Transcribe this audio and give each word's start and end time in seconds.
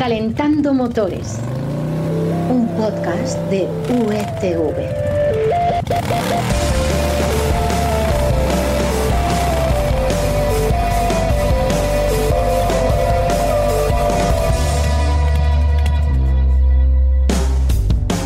Calentando 0.00 0.72
Motores, 0.72 1.38
un 2.48 2.66
podcast 2.68 3.38
de 3.50 3.68
UETV. 3.90 4.72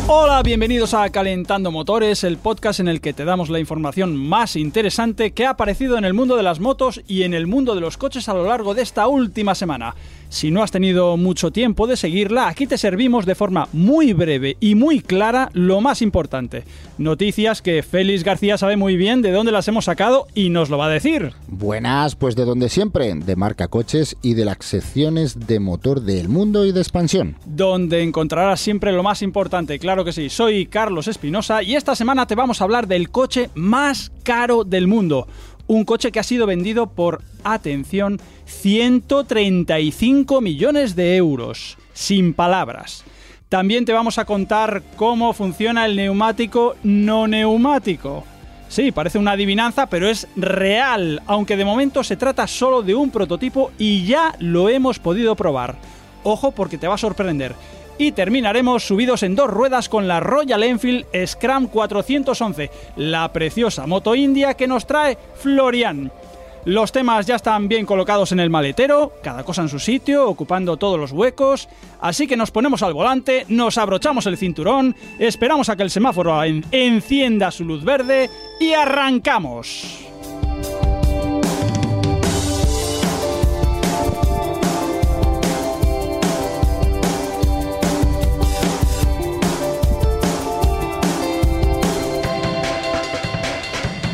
Hola, 0.07 0.43
bienvenidos 0.43 0.93
a 0.93 1.09
Calentando 1.09 1.71
Motores, 1.71 2.23
el 2.23 2.37
podcast 2.37 2.79
en 2.79 2.87
el 2.87 3.01
que 3.01 3.11
te 3.11 3.25
damos 3.25 3.49
la 3.49 3.59
información 3.59 4.15
más 4.15 4.55
interesante 4.55 5.31
que 5.31 5.47
ha 5.47 5.49
aparecido 5.49 5.97
en 5.97 6.05
el 6.05 6.13
mundo 6.13 6.37
de 6.37 6.43
las 6.43 6.59
motos 6.59 7.01
y 7.07 7.23
en 7.23 7.33
el 7.33 7.47
mundo 7.47 7.73
de 7.73 7.81
los 7.81 7.97
coches 7.97 8.29
a 8.29 8.35
lo 8.35 8.45
largo 8.45 8.75
de 8.75 8.83
esta 8.83 9.07
última 9.07 9.55
semana. 9.55 9.95
Si 10.29 10.51
no 10.51 10.61
has 10.61 10.71
tenido 10.71 11.17
mucho 11.17 11.51
tiempo 11.51 11.87
de 11.87 11.97
seguirla, 11.97 12.47
aquí 12.47 12.67
te 12.67 12.77
servimos 12.77 13.25
de 13.25 13.35
forma 13.35 13.67
muy 13.73 14.13
breve 14.13 14.57
y 14.59 14.75
muy 14.75 14.99
clara 14.99 15.49
lo 15.53 15.81
más 15.81 16.01
importante. 16.01 16.65
Noticias 16.97 17.61
que 17.61 17.81
Félix 17.83 18.23
García 18.23 18.57
sabe 18.57 18.75
muy 18.75 18.97
bien 18.97 19.21
de 19.21 19.31
dónde 19.31 19.51
las 19.51 19.67
hemos 19.69 19.85
sacado 19.85 20.27
y 20.35 20.49
nos 20.49 20.69
lo 20.69 20.77
va 20.77 20.87
a 20.87 20.89
decir. 20.89 21.33
Buenas, 21.47 22.15
pues 22.15 22.35
de 22.35 22.43
donde 22.43 22.69
siempre, 22.69 23.13
de 23.13 23.35
marca 23.35 23.69
coches 23.69 24.17
y 24.21 24.33
de 24.33 24.45
las 24.45 24.57
secciones 24.59 25.47
de 25.47 25.59
motor 25.59 26.01
del 26.01 26.27
mundo 26.27 26.65
y 26.65 26.73
de 26.73 26.81
expansión. 26.81 27.37
Donde 27.45 28.03
encontrarás 28.03 28.59
siempre 28.59 28.91
lo 28.91 29.03
más 29.03 29.21
importante, 29.21 29.79
claro 29.79 29.94
que 30.03 30.11
sí. 30.11 30.29
Soy 30.29 30.65
Carlos 30.65 31.07
Espinosa 31.07 31.63
y 31.63 31.75
esta 31.75 31.95
semana 31.95 32.27
te 32.27 32.35
vamos 32.35 32.59
a 32.59 32.63
hablar 32.65 32.87
del 32.87 33.09
coche 33.11 33.49
más 33.55 34.11
caro 34.23 34.63
del 34.63 34.87
mundo. 34.87 35.27
Un 35.67 35.85
coche 35.85 36.11
que 36.11 36.19
ha 36.19 36.23
sido 36.23 36.45
vendido 36.45 36.87
por, 36.87 37.21
atención, 37.43 38.19
135 38.45 40.41
millones 40.41 40.95
de 40.95 41.15
euros. 41.15 41.77
Sin 41.93 42.33
palabras. 42.33 43.05
También 43.47 43.85
te 43.85 43.93
vamos 43.93 44.17
a 44.17 44.25
contar 44.25 44.83
cómo 44.97 45.31
funciona 45.33 45.85
el 45.85 45.95
neumático 45.95 46.75
no 46.83 47.27
neumático. 47.27 48.23
Sí, 48.67 48.91
parece 48.91 49.19
una 49.19 49.31
adivinanza, 49.31 49.85
pero 49.85 50.09
es 50.09 50.27
real, 50.35 51.21
aunque 51.27 51.55
de 51.55 51.63
momento 51.63 52.03
se 52.03 52.17
trata 52.17 52.47
solo 52.47 52.81
de 52.81 52.95
un 52.95 53.11
prototipo 53.11 53.71
y 53.77 54.05
ya 54.05 54.35
lo 54.39 54.67
hemos 54.67 54.99
podido 54.99 55.35
probar. 55.35 55.77
Ojo 56.23 56.51
porque 56.51 56.77
te 56.77 56.87
va 56.87 56.95
a 56.95 56.97
sorprender. 56.97 57.55
Y 57.97 58.11
terminaremos 58.11 58.85
subidos 58.85 59.23
en 59.23 59.35
dos 59.35 59.49
ruedas 59.49 59.87
con 59.87 60.07
la 60.07 60.19
Royal 60.19 60.63
Enfield 60.63 61.05
Scram 61.25 61.67
411, 61.67 62.69
la 62.97 63.31
preciosa 63.31 63.87
moto 63.87 64.15
india 64.15 64.53
que 64.55 64.67
nos 64.67 64.85
trae 64.85 65.17
Florian. 65.35 66.11
Los 66.65 66.91
temas 66.91 67.27
ya 67.27 67.35
están 67.35 67.67
bien 67.67 67.85
colocados 67.85 68.31
en 68.31 68.39
el 68.39 68.49
maletero, 68.49 69.13
cada 69.21 69.43
cosa 69.43 69.61
en 69.61 69.69
su 69.69 69.77
sitio, 69.79 70.27
ocupando 70.27 70.77
todos 70.77 70.99
los 70.99 71.11
huecos, 71.11 71.69
así 72.01 72.25
que 72.27 72.35
nos 72.35 72.49
ponemos 72.51 72.81
al 72.81 72.93
volante, 72.95 73.45
nos 73.49 73.77
abrochamos 73.77 74.25
el 74.25 74.35
cinturón, 74.35 74.95
esperamos 75.19 75.69
a 75.69 75.75
que 75.75 75.83
el 75.83 75.91
semáforo 75.91 76.43
en- 76.43 76.65
encienda 76.71 77.51
su 77.51 77.65
luz 77.65 77.83
verde 77.83 78.29
y 78.59 78.73
arrancamos. 78.73 79.99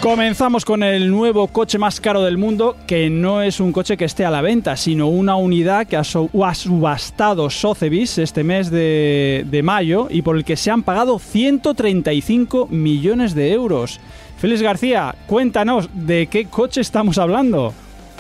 Comenzamos 0.02 0.66
con 0.66 0.82
el 0.82 1.12
nuevo 1.12 1.46
coche 1.46 1.78
más 1.78 2.02
caro 2.02 2.24
del 2.24 2.40
mundo, 2.40 2.76
que 2.88 3.12
no 3.12 3.44
es 3.44 3.60
un 3.60 3.72
coche 3.72 3.98
que 3.98 4.06
esté 4.06 4.26
a 4.26 4.32
la 4.32 4.42
venta, 4.42 4.76
sino 4.76 5.08
una 5.08 5.36
unidad 5.36 5.86
que 5.86 5.96
ha, 5.96 6.04
subastado 6.04 7.52
Sotheby's 7.52 8.18
este 8.18 8.44
mes 8.44 8.72
de, 8.72 9.46
de 9.48 9.62
mayo 9.62 10.08
y 10.10 10.24
por 10.24 10.38
el 10.38 10.44
que 10.44 10.56
se 10.56 10.72
han 10.72 10.82
pagado 10.82 11.20
135 11.20 12.68
millones 12.72 13.36
de 13.36 13.52
euros. 13.52 14.00
Félix 14.40 14.64
García, 14.64 15.14
cuéntanos 15.28 15.88
de 15.94 16.26
qué 16.26 16.46
coche 16.46 16.82
estamos 16.82 17.20
hablando. 17.20 17.72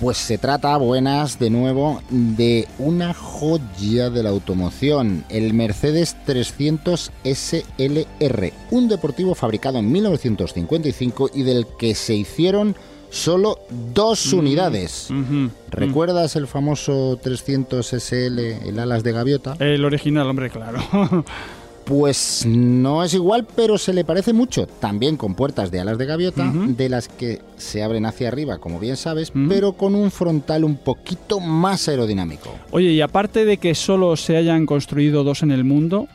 Pues 0.01 0.17
se 0.17 0.39
trata, 0.39 0.75
buenas, 0.77 1.37
de 1.37 1.51
nuevo, 1.51 2.01
de 2.09 2.67
una 2.79 3.13
joya 3.13 4.09
de 4.09 4.23
la 4.23 4.31
automoción, 4.31 5.23
el 5.29 5.53
Mercedes 5.53 6.17
300 6.25 7.11
SLR, 7.23 8.51
un 8.71 8.87
deportivo 8.87 9.35
fabricado 9.35 9.77
en 9.77 9.91
1955 9.91 11.29
y 11.35 11.43
del 11.43 11.67
que 11.77 11.93
se 11.93 12.15
hicieron 12.15 12.75
solo 13.11 13.59
dos 13.93 14.33
unidades. 14.33 15.11
Ujú. 15.11 15.51
¿Recuerdas 15.69 16.35
el 16.35 16.47
famoso 16.47 17.19
300 17.21 17.85
SL, 17.85 18.39
el 18.39 18.79
alas 18.79 19.03
de 19.03 19.11
gaviota? 19.11 19.55
El 19.59 19.85
original, 19.85 20.27
hombre, 20.27 20.49
claro. 20.49 20.79
Pues 21.85 22.45
no 22.47 23.03
es 23.03 23.13
igual, 23.13 23.45
pero 23.55 23.77
se 23.77 23.93
le 23.93 24.05
parece 24.05 24.33
mucho. 24.33 24.67
También 24.67 25.17
con 25.17 25.35
puertas 25.35 25.71
de 25.71 25.79
alas 25.79 25.97
de 25.97 26.05
gaviota, 26.05 26.51
de 26.53 26.89
las 26.89 27.07
que 27.07 27.41
se 27.57 27.83
abren 27.83 28.05
hacia 28.05 28.27
arriba, 28.27 28.59
como 28.59 28.79
bien 28.79 28.97
sabes, 28.97 29.31
pero 29.49 29.73
con 29.73 29.95
un 29.95 30.11
frontal 30.11 30.63
un 30.63 30.77
poquito 30.77 31.39
más 31.39 31.87
aerodinámico. 31.87 32.49
Oye, 32.71 32.91
y 32.91 33.01
aparte 33.01 33.45
de 33.45 33.57
que 33.57 33.75
solo 33.75 34.15
se 34.15 34.37
hayan 34.37 34.65
construido 34.65 35.23
dos 35.23 35.43
en 35.43 35.51
el 35.51 35.63
mundo, 35.63 36.07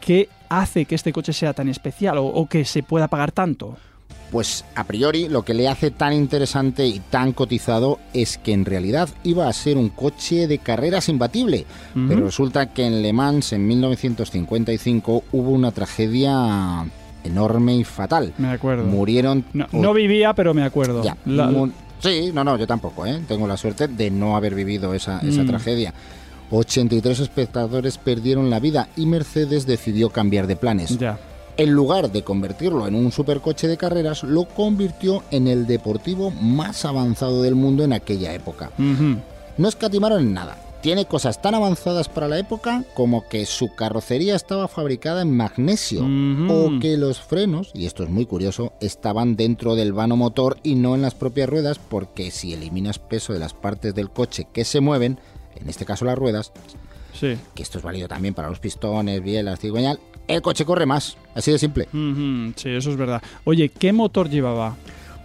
¿qué 0.00 0.28
hace 0.48 0.84
que 0.84 0.94
este 0.94 1.12
coche 1.12 1.32
sea 1.32 1.54
tan 1.54 1.68
especial 1.68 2.18
o, 2.18 2.26
o 2.26 2.46
que 2.46 2.64
se 2.64 2.82
pueda 2.82 3.08
pagar 3.08 3.32
tanto? 3.32 3.76
Pues 4.32 4.64
a 4.74 4.84
priori 4.84 5.28
lo 5.28 5.44
que 5.44 5.52
le 5.54 5.68
hace 5.68 5.90
tan 5.90 6.14
interesante 6.14 6.86
y 6.86 6.98
tan 7.00 7.32
cotizado 7.32 7.98
es 8.14 8.38
que 8.38 8.52
en 8.54 8.64
realidad 8.64 9.08
iba 9.24 9.46
a 9.46 9.52
ser 9.52 9.76
un 9.76 9.90
coche 9.90 10.48
de 10.48 10.56
carreras 10.58 11.08
imbatible, 11.10 11.66
pero 12.08 12.24
resulta 12.24 12.72
que 12.72 12.86
en 12.86 13.02
Le 13.02 13.12
Mans 13.12 13.52
en 13.52 13.66
1955 13.68 15.24
hubo 15.32 15.50
una 15.50 15.70
tragedia 15.70 16.84
enorme 17.24 17.76
y 17.76 17.84
fatal. 17.84 18.32
Me 18.38 18.48
acuerdo. 18.48 18.84
Murieron 18.84 19.44
No, 19.52 19.66
no 19.72 19.92
vivía, 19.94 20.32
pero 20.34 20.54
me 20.54 20.64
acuerdo. 20.64 21.02
Ya. 21.04 21.16
La- 21.26 21.52
sí, 22.00 22.30
no, 22.32 22.42
no, 22.42 22.56
yo 22.56 22.66
tampoco, 22.66 23.04
¿eh? 23.06 23.20
Tengo 23.28 23.46
la 23.46 23.56
suerte 23.58 23.86
de 23.86 24.10
no 24.10 24.34
haber 24.36 24.54
vivido 24.54 24.94
esa, 24.94 25.20
esa 25.20 25.42
Mm. 25.42 25.46
tragedia. 25.46 25.94
83 26.50 27.20
espectadores 27.20 27.98
perdieron 27.98 28.50
la 28.50 28.60
vida 28.60 28.88
y 28.96 29.06
Mercedes 29.06 29.66
decidió 29.66 30.08
cambiar 30.10 30.46
de 30.46 30.56
planes. 30.56 30.98
ya. 30.98 31.18
En 31.58 31.70
lugar 31.72 32.10
de 32.10 32.22
convertirlo 32.22 32.86
en 32.86 32.94
un 32.94 33.12
supercoche 33.12 33.68
de 33.68 33.76
carreras, 33.76 34.22
lo 34.22 34.46
convirtió 34.46 35.22
en 35.30 35.48
el 35.48 35.66
deportivo 35.66 36.30
más 36.30 36.84
avanzado 36.84 37.42
del 37.42 37.54
mundo 37.54 37.84
en 37.84 37.92
aquella 37.92 38.32
época. 38.34 38.70
No 39.58 39.68
escatimaron 39.68 40.20
en 40.20 40.32
nada. 40.34 40.56
Tiene 40.80 41.04
cosas 41.04 41.40
tan 41.40 41.54
avanzadas 41.54 42.08
para 42.08 42.26
la 42.26 42.38
época 42.40 42.82
como 42.94 43.28
que 43.28 43.46
su 43.46 43.72
carrocería 43.76 44.34
estaba 44.34 44.66
fabricada 44.66 45.22
en 45.22 45.36
magnesio 45.36 46.00
o 46.48 46.80
que 46.80 46.96
los 46.96 47.20
frenos, 47.20 47.70
y 47.74 47.86
esto 47.86 48.02
es 48.02 48.08
muy 48.10 48.26
curioso, 48.26 48.72
estaban 48.80 49.36
dentro 49.36 49.76
del 49.76 49.92
vano 49.92 50.16
motor 50.16 50.56
y 50.64 50.74
no 50.74 50.96
en 50.96 51.02
las 51.02 51.14
propias 51.14 51.48
ruedas 51.48 51.78
porque 51.78 52.32
si 52.32 52.52
eliminas 52.54 52.98
peso 52.98 53.32
de 53.32 53.38
las 53.38 53.54
partes 53.54 53.94
del 53.94 54.10
coche 54.10 54.48
que 54.52 54.64
se 54.64 54.80
mueven, 54.80 55.20
en 55.54 55.68
este 55.68 55.84
caso 55.84 56.04
las 56.04 56.18
ruedas, 56.18 56.50
Sí. 57.12 57.36
que 57.54 57.62
esto 57.62 57.76
es 57.78 57.84
válido 57.84 58.08
también 58.08 58.32
para 58.34 58.48
los 58.48 58.58
pistones, 58.58 59.22
bielas, 59.22 59.60
cigüeñal, 59.60 60.00
el 60.28 60.42
coche 60.42 60.64
corre 60.64 60.86
más, 60.86 61.16
así 61.34 61.50
de 61.52 61.58
simple. 61.58 61.88
Sí, 62.56 62.70
eso 62.70 62.90
es 62.90 62.96
verdad. 62.96 63.22
Oye, 63.44 63.68
¿qué 63.68 63.92
motor 63.92 64.28
llevaba? 64.30 64.76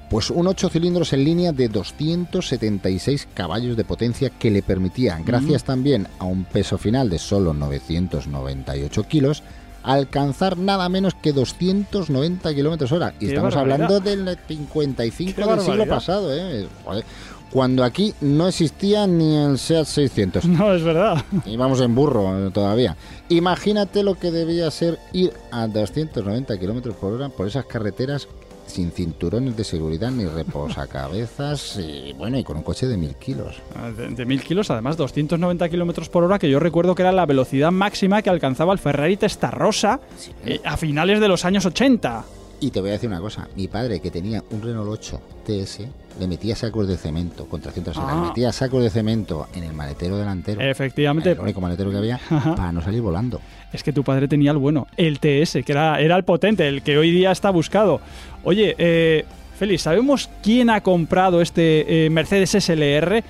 Pues 0.09 0.29
un 0.29 0.47
8 0.47 0.69
cilindros 0.69 1.11
en 1.13 1.23
línea 1.25 1.51
de 1.51 1.67
276 1.67 3.27
caballos 3.33 3.75
de 3.75 3.83
potencia 3.83 4.29
que 4.29 4.49
le 4.51 4.61
permitía, 4.61 5.19
gracias 5.25 5.63
también 5.65 6.07
a 6.19 6.25
un 6.25 6.45
peso 6.45 6.77
final 6.77 7.09
de 7.09 7.19
solo 7.19 7.53
998 7.53 9.03
kilos, 9.03 9.43
alcanzar 9.83 10.57
nada 10.57 10.87
menos 10.89 11.13
que 11.15 11.33
290 11.33 12.53
kilómetros 12.55 12.91
hora. 12.93 13.13
Y 13.19 13.25
¡Qué 13.25 13.27
estamos 13.27 13.53
barbaridad! 13.55 13.91
hablando 13.95 13.99
del 13.99 14.37
55 14.47 15.35
¡Qué 15.35 15.41
del 15.41 15.59
siglo 15.59 15.67
barbaridad! 15.71 15.95
pasado, 15.95 16.33
¿eh? 16.35 16.67
Joder. 16.85 17.03
Cuando 17.51 17.83
aquí 17.83 18.13
no 18.21 18.47
existía 18.47 19.07
ni 19.07 19.35
el 19.35 19.57
SEAT 19.57 19.85
600. 19.85 20.45
No, 20.57 20.73
es 20.73 20.83
verdad. 20.83 21.23
Íbamos 21.45 21.79
en 21.81 21.95
burro 21.95 22.47
eh, 22.47 22.51
todavía. 22.51 22.95
Imagínate 23.29 24.03
lo 24.03 24.15
que 24.15 24.31
debía 24.31 24.69
ser 24.71 24.99
ir 25.13 25.31
a 25.51 25.67
290 25.67 26.57
kilómetros 26.59 26.95
por 26.95 27.13
hora 27.13 27.29
por 27.29 27.47
esas 27.47 27.65
carreteras 27.65 28.27
sin 28.67 28.91
cinturones 28.91 29.55
de 29.55 29.63
seguridad 29.63 30.11
ni 30.11 30.25
reposacabezas 30.25 31.77
y 31.79 32.13
bueno, 32.13 32.37
y 32.37 32.43
con 32.43 32.57
un 32.57 32.63
coche 32.63 32.85
de 32.87 32.97
mil 32.97 33.15
kilos. 33.15 33.55
Ah, 33.75 33.91
De, 33.91 34.09
de 34.09 34.25
1000 34.25 34.43
kilos, 34.43 34.69
además 34.69 34.97
290 34.97 35.69
kilómetros 35.69 36.09
por 36.09 36.23
hora, 36.23 36.37
que 36.37 36.49
yo 36.49 36.59
recuerdo 36.59 36.93
que 36.95 37.01
era 37.03 37.11
la 37.11 37.25
velocidad 37.25 37.71
máxima 37.71 38.21
que 38.21 38.29
alcanzaba 38.29 38.73
el 38.73 38.79
Ferrari 38.79 39.15
Testarossa 39.17 39.99
eh, 40.45 40.59
a 40.65 40.75
finales 40.77 41.19
de 41.21 41.27
los 41.29 41.45
años 41.45 41.65
80. 41.65 42.25
Y 42.59 42.71
te 42.71 42.81
voy 42.81 42.89
a 42.89 42.93
decir 42.93 43.07
una 43.09 43.19
cosa, 43.19 43.47
mi 43.55 43.67
padre 43.67 43.99
que 43.99 44.09
tenía 44.09 44.43
un 44.49 44.61
Renault 44.63 44.89
8 44.89 45.21
TS, 45.45 45.81
le 46.19 46.27
metía 46.27 46.55
sacos 46.55 46.87
de 46.87 46.97
cemento 46.97 47.45
con 47.45 47.61
tracción 47.61 47.85
trasera, 47.85 48.07
Ah. 48.09 48.21
le 48.21 48.27
metía 48.29 48.51
sacos 48.51 48.81
de 48.81 48.89
cemento 48.89 49.47
en 49.53 49.63
el 49.63 49.73
maletero 49.73 50.17
delantero, 50.17 50.59
Efectivamente, 50.61 51.31
el 51.33 51.39
único 51.39 51.61
maletero 51.61 51.91
que 51.91 51.97
había, 51.97 52.15
Ajá. 52.29 52.55
para 52.55 52.71
no 52.71 52.81
salir 52.81 53.01
volando. 53.01 53.39
es 53.71 53.83
que 53.83 53.93
tu 53.93 54.03
padre 54.03 54.27
tenía 54.27 54.49
el 54.51 54.57
bueno, 54.57 54.87
el 54.97 55.19
TS, 55.19 55.63
que 55.63 55.71
era, 55.71 56.01
era 56.01 56.15
el 56.15 56.23
potente, 56.23 56.67
el 56.67 56.81
que 56.81 56.97
hoy 56.97 57.11
día 57.11 57.31
está 57.31 57.51
buscado. 57.51 58.01
Oye, 58.43 58.73
eh, 58.79 59.25
Félix, 59.59 59.83
¿sabemos 59.83 60.27
quién 60.41 60.71
ha 60.71 60.81
comprado 60.81 61.41
este 61.41 62.05
eh, 62.05 62.09
Mercedes 62.09 62.51
SLR? 62.55 63.23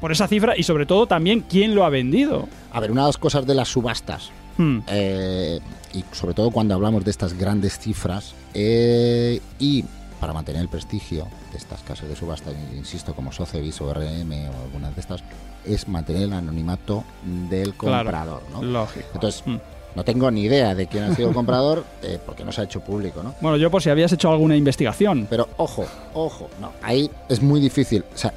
por 0.00 0.12
esa 0.12 0.28
cifra 0.28 0.54
y 0.54 0.64
sobre 0.64 0.84
todo 0.84 1.06
también 1.06 1.40
quién 1.48 1.74
lo 1.74 1.82
ha 1.84 1.88
vendido. 1.88 2.46
A 2.72 2.78
ver, 2.80 2.90
una 2.90 3.02
de 3.02 3.06
las 3.08 3.16
cosas 3.16 3.46
de 3.46 3.54
las 3.54 3.68
subastas, 3.68 4.30
Hmm. 4.58 4.80
eh, 4.88 5.60
y 5.94 6.04
sobre 6.12 6.34
todo 6.34 6.50
cuando 6.50 6.74
hablamos 6.74 7.04
de 7.04 7.10
estas 7.10 7.32
grandes 7.32 7.78
cifras, 7.78 8.34
eh, 8.54 9.40
y 9.58 9.84
para 10.20 10.32
mantener 10.32 10.60
el 10.62 10.68
prestigio 10.68 11.26
de 11.52 11.58
estas 11.58 11.80
casas 11.82 12.08
de 12.08 12.16
subasta, 12.16 12.50
insisto, 12.76 13.14
como 13.14 13.30
Sotheby's 13.32 13.80
o 13.80 13.92
RM 13.94 14.48
o 14.50 14.64
algunas 14.64 14.94
de 14.94 15.00
estas, 15.00 15.22
es 15.64 15.86
mantener 15.88 16.22
el 16.22 16.32
anonimato 16.32 17.04
del 17.48 17.72
Claro, 17.74 18.04
comprador, 18.04 18.42
¿no? 18.52 18.62
Lógico. 18.62 19.06
Entonces, 19.14 19.42
Hmm. 19.46 19.58
no 19.94 20.04
tengo 20.04 20.30
ni 20.30 20.42
idea 20.42 20.74
de 20.74 20.86
quién 20.88 21.04
ha 21.04 21.14
sido 21.14 21.28
el 21.28 21.34
comprador, 21.34 21.84
eh, 22.02 22.18
porque 22.26 22.44
no 22.44 22.50
se 22.52 22.60
ha 22.62 22.64
hecho 22.64 22.80
público, 22.80 23.22
¿no? 23.22 23.34
Bueno, 23.40 23.56
yo 23.58 23.70
por 23.70 23.80
si 23.80 23.90
habías 23.90 24.12
hecho 24.12 24.30
alguna 24.32 24.56
investigación. 24.56 25.26
Pero 25.30 25.48
ojo, 25.56 25.86
ojo, 26.14 26.48
no, 26.60 26.72
ahí 26.82 27.08
es 27.28 27.40
muy 27.40 27.60
difícil. 27.60 28.04
O 28.12 28.18
sea, 28.18 28.32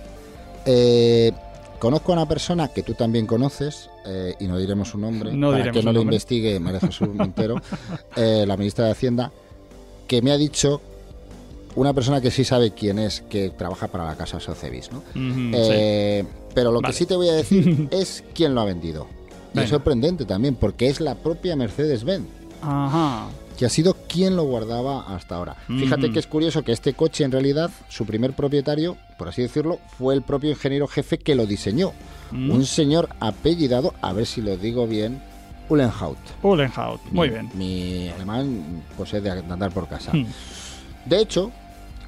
eh, 0.65 1.31
conozco 1.81 2.12
a 2.12 2.16
una 2.16 2.28
persona 2.28 2.68
que 2.68 2.83
tú 2.83 2.94
también 2.94 3.25
conoces, 3.25 3.89
eh, 4.06 4.36
y 4.39 4.45
no 4.45 4.57
diremos 4.60 4.89
su 4.89 5.00
nombre, 5.00 5.33
No 5.33 5.50
para 5.51 5.72
que 5.72 5.81
no 5.81 5.92
lo 5.92 6.00
investigue 6.01 6.60
María 6.60 6.80
Jesús 6.80 7.10
Montero, 7.13 7.56
eh, 8.16 8.45
la 8.48 8.56
ministra 8.56 8.86
de 8.86 8.92
Hacienda, 8.92 9.31
que 10.07 10.22
me 10.22 10.31
ha 10.31 10.38
dicho 10.38 10.80
una 11.75 11.92
persona 11.94 12.22
que 12.22 12.30
sí 12.30 12.44
sabe 12.44 12.72
quién 12.72 13.00
es, 13.00 13.22
que 13.22 13.50
trabaja 13.50 13.88
para 13.88 14.06
la 14.06 14.16
casa 14.16 14.39
Socevis, 14.39 14.92
¿no? 14.92 15.01
Eh, 15.16 16.24
Pero 16.54 16.72
lo 16.72 16.81
Vale. 16.81 16.94
que 16.94 16.98
sí 17.00 17.06
te 17.07 17.16
voy 17.16 17.30
a 17.30 17.33
decir 17.33 17.88
es 17.92 18.24
quién 18.36 18.54
lo 18.54 18.62
ha 18.62 18.66
vendido. 18.66 19.07
Y 19.54 19.56
Venga. 19.56 19.63
es 19.63 19.69
sorprendente 19.72 20.25
también, 20.25 20.54
porque 20.56 20.88
es 20.88 21.01
la 21.01 21.16
propia 21.16 21.56
Mercedes-Benz. 21.56 22.27
Ajá. 22.62 23.27
que 23.57 23.66
ha 23.66 23.69
sido 23.69 23.95
quien 24.07 24.36
lo 24.36 24.44
guardaba 24.44 25.16
hasta 25.16 25.36
ahora. 25.36 25.56
Fíjate 25.68 26.12
que 26.12 26.19
es 26.19 26.27
curioso 26.27 26.63
que 26.63 26.72
este 26.74 26.94
coche 26.94 27.24
en 27.24 27.31
realidad, 27.31 27.72
su 27.89 28.06
primer 28.06 28.34
propietario, 28.34 28.98
por 29.21 29.29
así 29.29 29.44
decirlo, 29.44 29.77
fue 30.00 30.15
el 30.15 30.23
propio 30.23 30.50
ingeniero 30.50 30.88
jefe 30.88 31.19
que 31.19 31.35
lo 31.35 31.45
diseñó. 31.45 31.91
Mm. 32.31 32.50
Un 32.50 32.65
señor 32.65 33.07
apellidado, 33.19 33.94
a 34.01 34.13
ver 34.13 34.25
si 34.25 34.41
lo 34.41 34.57
digo 34.57 34.88
bien, 34.88 35.21
Uhlenhaut. 35.69 36.18
Uhlenhaut. 36.41 37.00
Muy 37.12 37.27
Mi- 37.29 37.33
bien. 37.35 37.50
Mi 37.53 38.09
alemán 38.09 38.81
pues 38.97 39.13
es 39.13 39.21
de 39.21 39.29
andar 39.29 39.71
por 39.71 39.88
casa. 39.88 40.12
Hmm. 40.12 40.25
De 41.06 41.19
hecho, 41.21 41.51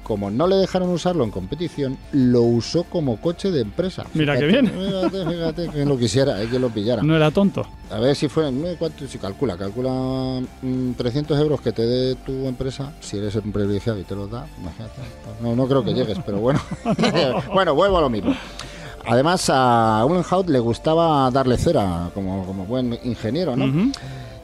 como 0.04 0.30
no 0.30 0.46
le 0.46 0.56
dejaron 0.56 0.90
usarlo 0.90 1.24
en 1.24 1.30
competición, 1.32 1.98
lo 2.12 2.42
usó 2.42 2.84
como 2.84 3.16
coche 3.16 3.50
de 3.50 3.62
empresa. 3.62 4.04
Mira 4.14 4.38
qué 4.38 4.46
Fíjate, 4.46 4.70
bien. 4.70 4.86
Fíjate, 4.86 5.26
fíjate, 5.26 5.68
que 5.70 5.84
lo 5.84 5.98
quisiera, 5.98 6.40
eh, 6.40 6.48
que 6.48 6.58
lo 6.60 6.68
pillara. 6.68 7.02
No 7.02 7.16
era 7.16 7.30
tonto. 7.32 7.66
A 7.90 7.98
ver 7.98 8.14
si 8.14 8.28
fue, 8.28 8.52
no 8.52 8.66
sé 8.66 8.76
cuánto, 8.76 9.06
si 9.08 9.18
calcula, 9.18 9.56
calcula 9.56 10.40
mm, 10.62 10.92
300 10.92 11.38
euros 11.40 11.60
que 11.60 11.72
te 11.72 11.82
dé 11.84 12.14
tu 12.14 12.46
empresa, 12.46 12.92
si 13.00 13.18
eres 13.18 13.34
un 13.34 13.50
privilegiado 13.50 13.98
y 13.98 14.04
te 14.04 14.14
los 14.14 14.30
da, 14.30 14.46
imagínate. 14.60 14.94
No, 15.42 15.56
no 15.56 15.66
creo 15.66 15.82
que 15.82 15.94
llegues, 15.94 16.18
pero 16.24 16.38
bueno. 16.38 16.60
bueno, 17.54 17.74
vuelvo 17.74 17.98
a 17.98 18.02
lo 18.02 18.10
mismo. 18.10 18.34
Además, 19.06 19.50
a 19.50 20.04
Uhlenhaut 20.06 20.48
le 20.48 20.58
gustaba 20.58 21.30
darle 21.30 21.58
cera 21.58 22.10
como, 22.14 22.46
como 22.46 22.64
buen 22.64 22.98
ingeniero, 23.04 23.56
¿no? 23.56 23.90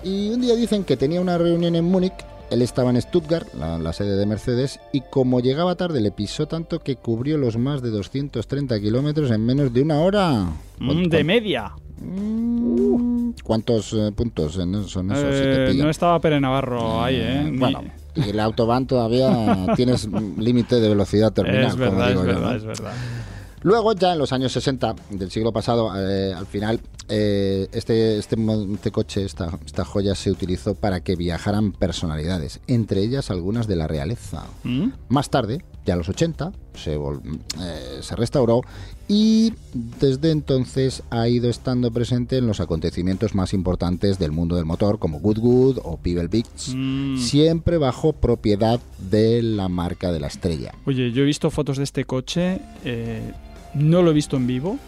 Y 0.02 0.30
un 0.30 0.40
día 0.40 0.54
dicen 0.54 0.84
que 0.84 0.96
tenía 0.96 1.20
una 1.20 1.38
reunión 1.38 1.74
en 1.74 1.84
Múnich, 1.84 2.14
él 2.50 2.62
estaba 2.62 2.90
en 2.90 3.00
Stuttgart, 3.00 3.46
la, 3.54 3.78
la 3.78 3.92
sede 3.92 4.16
de 4.16 4.26
Mercedes, 4.26 4.80
y 4.92 5.00
como 5.02 5.40
llegaba 5.40 5.74
tarde 5.76 6.00
le 6.00 6.10
pisó 6.10 6.46
tanto 6.46 6.80
que 6.80 6.96
cubrió 6.96 7.38
los 7.38 7.56
más 7.56 7.82
de 7.82 7.90
230 7.90 8.80
kilómetros 8.80 9.30
en 9.30 9.44
menos 9.46 9.72
de 9.72 9.82
una 9.82 10.00
hora. 10.00 10.46
Mm, 10.78 10.86
¿Cuán- 10.86 11.08
de 11.08 11.24
media. 11.24 11.72
Mm, 12.00 13.30
¿Cuántos 13.44 13.92
eh, 13.92 14.12
puntos 14.14 14.54
son 14.54 14.74
esos? 14.74 14.96
Eh, 14.96 15.72
no 15.76 15.90
estaba 15.90 16.18
Pere 16.20 16.40
Navarro 16.40 17.02
ahí, 17.02 17.16
¿eh? 17.16 17.52
Bueno, 17.54 17.82
y 18.14 18.30
el 18.30 18.40
autobahn 18.40 18.86
todavía 18.86 19.66
tienes 19.76 20.08
límite 20.38 20.80
de 20.80 20.88
velocidad 20.88 21.32
terminal, 21.32 21.66
es 21.66 21.72
como 21.72 21.84
verdad, 21.84 22.08
es 22.10 22.14
yo, 22.14 22.22
verdad, 22.24 22.40
¿no? 22.50 22.56
es 22.56 22.64
verdad. 22.64 22.92
Luego, 23.62 23.92
ya 23.92 24.12
en 24.14 24.18
los 24.18 24.32
años 24.32 24.52
60 24.52 24.94
del 25.10 25.30
siglo 25.30 25.52
pasado, 25.52 25.92
eh, 25.96 26.32
al 26.32 26.46
final, 26.46 26.80
eh, 27.10 27.68
este, 27.72 28.18
este, 28.18 28.36
este 28.74 28.90
coche, 28.90 29.24
esta, 29.24 29.58
esta 29.66 29.84
joya, 29.84 30.14
se 30.14 30.30
utilizó 30.30 30.74
para 30.74 31.00
que 31.00 31.16
viajaran 31.16 31.72
personalidades, 31.72 32.60
entre 32.66 33.02
ellas 33.02 33.30
algunas 33.30 33.66
de 33.66 33.76
la 33.76 33.86
realeza. 33.88 34.46
Mm. 34.64 34.88
Más 35.08 35.28
tarde, 35.30 35.64
ya 35.84 35.94
en 35.94 35.98
los 35.98 36.08
80, 36.08 36.52
se, 36.74 36.96
vol- 36.98 37.20
eh, 37.60 37.98
se 38.02 38.14
restauró 38.16 38.62
y 39.08 39.52
desde 39.98 40.30
entonces 40.30 41.02
ha 41.10 41.26
ido 41.28 41.50
estando 41.50 41.90
presente 41.90 42.36
en 42.38 42.46
los 42.46 42.60
acontecimientos 42.60 43.34
más 43.34 43.52
importantes 43.54 44.18
del 44.18 44.30
mundo 44.30 44.54
del 44.56 44.64
motor, 44.66 44.98
como 44.98 45.18
Goodwood 45.20 45.78
o 45.82 45.96
Pebble 45.96 46.28
Beach, 46.28 46.74
Mm. 46.74 47.16
siempre 47.18 47.76
bajo 47.78 48.12
propiedad 48.12 48.78
de 49.10 49.42
la 49.42 49.68
marca 49.68 50.12
de 50.12 50.20
la 50.20 50.28
estrella. 50.28 50.72
Oye, 50.86 51.10
yo 51.12 51.22
he 51.22 51.26
visto 51.26 51.50
fotos 51.50 51.78
de 51.78 51.84
este 51.84 52.04
coche, 52.04 52.60
eh, 52.84 53.32
no 53.74 54.02
lo 54.02 54.10
he 54.10 54.14
visto 54.14 54.36
en 54.36 54.46
vivo, 54.46 54.78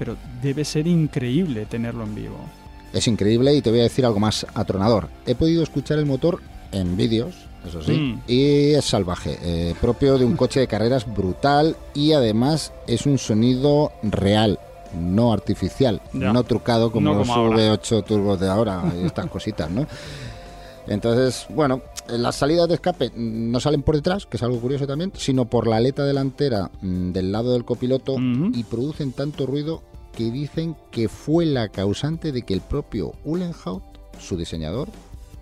pero 0.00 0.16
debe 0.42 0.64
ser 0.64 0.86
increíble 0.86 1.66
tenerlo 1.66 2.04
en 2.04 2.14
vivo. 2.14 2.38
Es 2.94 3.06
increíble 3.06 3.54
y 3.54 3.60
te 3.60 3.68
voy 3.70 3.80
a 3.80 3.82
decir 3.82 4.06
algo 4.06 4.18
más 4.18 4.46
atronador. 4.54 5.08
He 5.26 5.34
podido 5.34 5.62
escuchar 5.62 5.98
el 5.98 6.06
motor 6.06 6.40
en 6.72 6.96
vídeos, 6.96 7.34
eso 7.68 7.82
sí, 7.82 7.92
Mm. 7.92 8.20
y 8.26 8.70
es 8.72 8.84
salvaje, 8.86 9.36
eh, 9.42 9.74
propio 9.78 10.16
de 10.16 10.24
un 10.24 10.36
coche 10.36 10.60
de 10.60 10.66
carreras 10.66 11.04
brutal 11.06 11.76
y 11.92 12.12
además 12.14 12.72
es 12.86 13.04
un 13.04 13.18
sonido 13.18 13.92
real, 14.02 14.58
no 14.98 15.34
artificial, 15.34 16.00
Ya. 16.14 16.32
no 16.32 16.44
trucado 16.44 16.90
como, 16.90 17.10
No 17.12 17.18
los 17.18 17.28
como 17.28 17.38
ahora. 17.40 17.56
V8 17.58 18.02
turbos 18.02 18.40
de 18.40 18.48
ahora 18.48 18.82
y 19.00 19.04
estas 19.04 19.26
cositas, 19.30 19.70
¿no? 19.70 19.86
Entonces, 20.86 21.44
bueno, 21.50 21.82
las 22.18 22.36
salidas 22.36 22.68
de 22.68 22.74
escape 22.74 23.12
no 23.14 23.60
salen 23.60 23.82
por 23.82 23.96
detrás, 23.96 24.26
que 24.26 24.36
es 24.36 24.42
algo 24.42 24.60
curioso 24.60 24.86
también, 24.86 25.12
sino 25.14 25.46
por 25.46 25.66
la 25.66 25.76
aleta 25.76 26.04
delantera 26.04 26.70
mm, 26.80 27.12
del 27.12 27.32
lado 27.32 27.52
del 27.52 27.64
copiloto 27.64 28.16
y 28.18 28.64
producen 28.64 29.12
tanto 29.12 29.46
ruido 29.46 29.82
que 30.16 30.30
dicen 30.30 30.76
que 30.90 31.08
fue 31.08 31.46
la 31.46 31.68
causante 31.68 32.32
de 32.32 32.42
que 32.42 32.54
el 32.54 32.60
propio 32.60 33.12
Uhlenhaut, 33.24 33.82
su 34.18 34.36
diseñador 34.36 34.88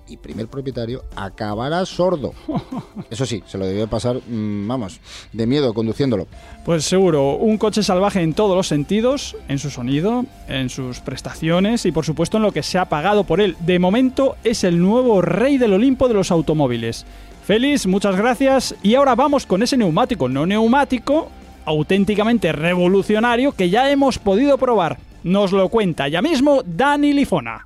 y 0.09 0.17
primer 0.17 0.49
propietario, 0.49 1.05
acabara 1.17 1.85
sordo. 1.87 2.33
Eso 3.11 3.27
sí, 3.27 3.43
se 3.47 3.59
lo 3.59 3.67
debió 3.67 3.89
pasar, 3.89 4.17
mm, 4.17 4.67
vamos, 4.67 5.01
de 5.33 5.47
miedo 5.47 5.75
conduciéndolo. 5.75 6.27
Pues 6.65 6.85
seguro, 6.85 7.37
un 7.37 7.59
coche 7.59 7.83
salvaje 7.83 8.21
en 8.21 8.35
todos 8.35 8.57
los 8.57 8.69
sentidos, 8.69 9.37
en 9.49 9.59
su 9.59 9.71
sonido, 9.71 10.25
en 10.49 10.69
sus 10.69 11.01
prestaciones 11.01 11.87
y 11.87 11.93
por 11.93 12.05
supuesto 12.05 12.37
en 12.37 12.43
lo 12.43 12.53
que 12.53 12.63
se 12.63 12.79
ha 12.79 12.89
pagado 12.89 13.25
por 13.25 13.41
él. 13.41 13.57
De 13.61 13.79
momento 13.79 14.37
es 14.45 14.65
el 14.65 14.81
nuevo 14.81 15.23
rey 15.23 15.59
del 15.59 15.75
Olimpo 15.75 16.09
de 16.09 16.15
los 16.15 16.31
automóviles. 16.31 17.07
Félix, 17.45 17.87
muchas 17.87 18.17
gracias 18.17 18.75
y 18.83 18.95
ahora 18.95 19.15
vamos 19.15 19.47
con 19.47 19.63
ese 19.63 19.77
neumático 19.77 20.29
no 20.29 20.45
neumático, 20.45 21.31
auténticamente 21.65 22.53
revolucionario 22.53 23.53
que 23.53 23.71
ya 23.71 23.91
hemos 23.91 24.19
podido 24.19 24.59
probar. 24.59 24.99
Nos 25.23 25.53
lo 25.53 25.69
cuenta 25.69 26.09
ya 26.09 26.23
mismo 26.23 26.63
Dani 26.65 27.13
Lifona. 27.13 27.65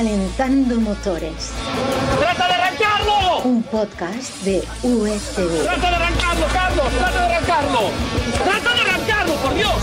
Calentando 0.00 0.80
motores. 0.80 1.52
¡Trata 2.18 2.48
de 2.48 2.54
arrancarlo! 2.54 3.42
Un 3.44 3.62
podcast 3.64 4.34
de 4.44 4.62
USV. 4.82 5.64
¡Trata 5.64 5.90
de 5.90 5.96
arrancarlo, 5.96 6.46
Carlos! 6.54 6.86
¡Trata 6.88 7.28
de 7.28 7.34
arrancarlo! 7.34 7.80
¡Trata 8.42 8.74
de 8.74 8.80
arrancarlo, 8.80 9.34
por 9.34 9.54
Dios! 9.54 9.74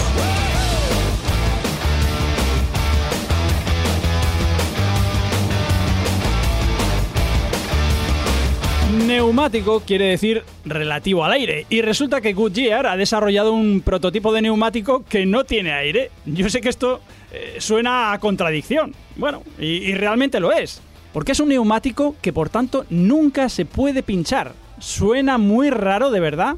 Neumático 9.05 9.81
quiere 9.81 10.05
decir 10.05 10.43
relativo 10.65 11.23
al 11.23 11.33
aire 11.33 11.67
y 11.69 11.81
resulta 11.81 12.21
que 12.21 12.33
Goodyear 12.33 12.87
ha 12.87 12.97
desarrollado 12.97 13.53
un 13.53 13.81
prototipo 13.81 14.33
de 14.33 14.41
neumático 14.41 15.05
que 15.07 15.27
no 15.27 15.43
tiene 15.43 15.73
aire. 15.73 16.09
Yo 16.25 16.49
sé 16.49 16.59
que 16.61 16.69
esto 16.69 17.01
eh, 17.31 17.57
suena 17.59 18.11
a 18.13 18.19
contradicción, 18.19 18.93
bueno, 19.15 19.43
y, 19.59 19.65
y 19.65 19.93
realmente 19.95 20.39
lo 20.39 20.51
es, 20.51 20.81
porque 21.13 21.31
es 21.33 21.39
un 21.39 21.49
neumático 21.49 22.15
que 22.21 22.31
por 22.33 22.49
tanto 22.49 22.85
nunca 22.89 23.49
se 23.49 23.65
puede 23.65 24.03
pinchar. 24.03 24.53
Suena 24.79 25.37
muy 25.37 25.69
raro 25.71 26.11
de 26.11 26.19
verdad 26.19 26.55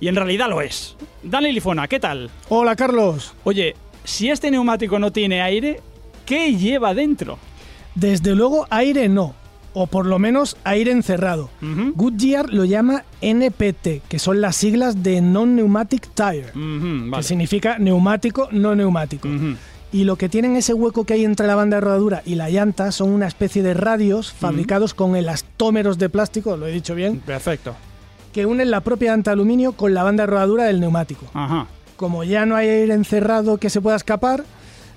y 0.00 0.08
en 0.08 0.16
realidad 0.16 0.48
lo 0.50 0.60
es. 0.60 0.96
Dale 1.22 1.52
Lifona, 1.52 1.88
¿qué 1.88 1.98
tal? 1.98 2.30
Hola 2.50 2.76
Carlos. 2.76 3.32
Oye, 3.44 3.74
si 4.04 4.30
este 4.30 4.50
neumático 4.50 4.98
no 4.98 5.10
tiene 5.12 5.40
aire, 5.40 5.80
¿qué 6.26 6.54
lleva 6.56 6.92
dentro? 6.92 7.38
Desde 7.94 8.34
luego 8.34 8.66
aire 8.70 9.08
no, 9.08 9.34
o 9.72 9.86
por 9.86 10.04
lo 10.04 10.18
menos 10.18 10.56
aire 10.64 10.90
encerrado. 10.90 11.48
Ujú. 11.62 11.92
Goodyear 11.94 12.52
lo 12.52 12.64
llama 12.66 13.04
NPT, 13.22 14.02
que 14.08 14.18
son 14.18 14.40
las 14.42 14.56
siglas 14.56 15.02
de 15.02 15.20
Non-Pneumatic 15.22 16.10
Tire, 16.14 16.52
que 16.52 17.10
vale. 17.10 17.22
significa 17.22 17.78
neumático 17.78 18.48
no 18.52 18.74
neumático. 18.74 19.28
Y 19.94 20.02
lo 20.02 20.16
que 20.16 20.28
tienen 20.28 20.56
ese 20.56 20.74
hueco 20.74 21.04
que 21.04 21.14
hay 21.14 21.24
entre 21.24 21.46
la 21.46 21.54
banda 21.54 21.76
de 21.76 21.82
rodadura 21.82 22.22
y 22.26 22.34
la 22.34 22.50
llanta 22.50 22.90
son 22.90 23.10
una 23.10 23.28
especie 23.28 23.62
de 23.62 23.74
radios 23.74 24.32
fabricados 24.32 24.92
con 24.92 25.14
elastómeros 25.14 25.98
de 25.98 26.08
plástico, 26.08 26.56
lo 26.56 26.66
he 26.66 26.72
dicho 26.72 26.96
bien, 26.96 27.20
Perfecto. 27.20 27.76
que 28.32 28.44
unen 28.44 28.72
la 28.72 28.80
propia 28.80 29.12
llanta 29.12 29.30
de 29.30 29.34
aluminio 29.34 29.74
con 29.74 29.94
la 29.94 30.02
banda 30.02 30.24
de 30.24 30.26
rodadura 30.26 30.64
del 30.64 30.80
neumático. 30.80 31.26
Ajá. 31.32 31.68
como 31.94 32.24
ya 32.24 32.44
no 32.44 32.56
hay 32.56 32.68
aire 32.68 32.92
encerrado 32.92 33.58
que 33.58 33.70
se 33.70 33.80
pueda 33.80 33.94
escapar, 33.94 34.42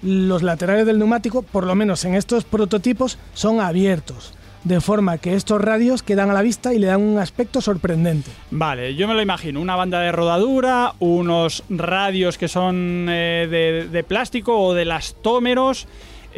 los 0.02 0.42
laterales 0.42 0.88
del 0.88 0.98
neumático, 0.98 1.44
por 1.44 1.68
lo 1.68 1.76
menos 1.76 2.04
en 2.04 2.16
estos 2.16 2.44
prototipos, 2.44 3.20
son 3.36 3.60
abiertos. 3.60 4.34
De 4.64 4.82
forma 4.82 5.18
que 5.18 5.36
estos 5.36 5.62
radios 5.62 6.04
quedan 6.04 6.30
a 6.30 6.34
la 6.34 6.42
vista 6.42 6.74
y 6.74 6.80
le 6.80 6.88
dan 6.88 7.02
un 7.02 7.20
aspecto 7.20 7.62
sorprendente. 7.62 8.32
Vale, 8.52 8.96
yo 8.96 9.08
me 9.08 9.14
lo 9.14 9.22
imagino, 9.22 9.62
una 9.62 9.76
banda 9.76 10.02
de 10.02 10.12
rodadura, 10.12 10.94
unos 11.00 11.64
radios 11.70 12.38
que 12.38 12.48
son 12.48 13.08
eh, 13.10 13.48
de, 13.50 13.88
de 13.90 14.04
plástico 14.04 14.60
o 14.60 14.74
de 14.74 14.84
elastómeros. 14.84 15.88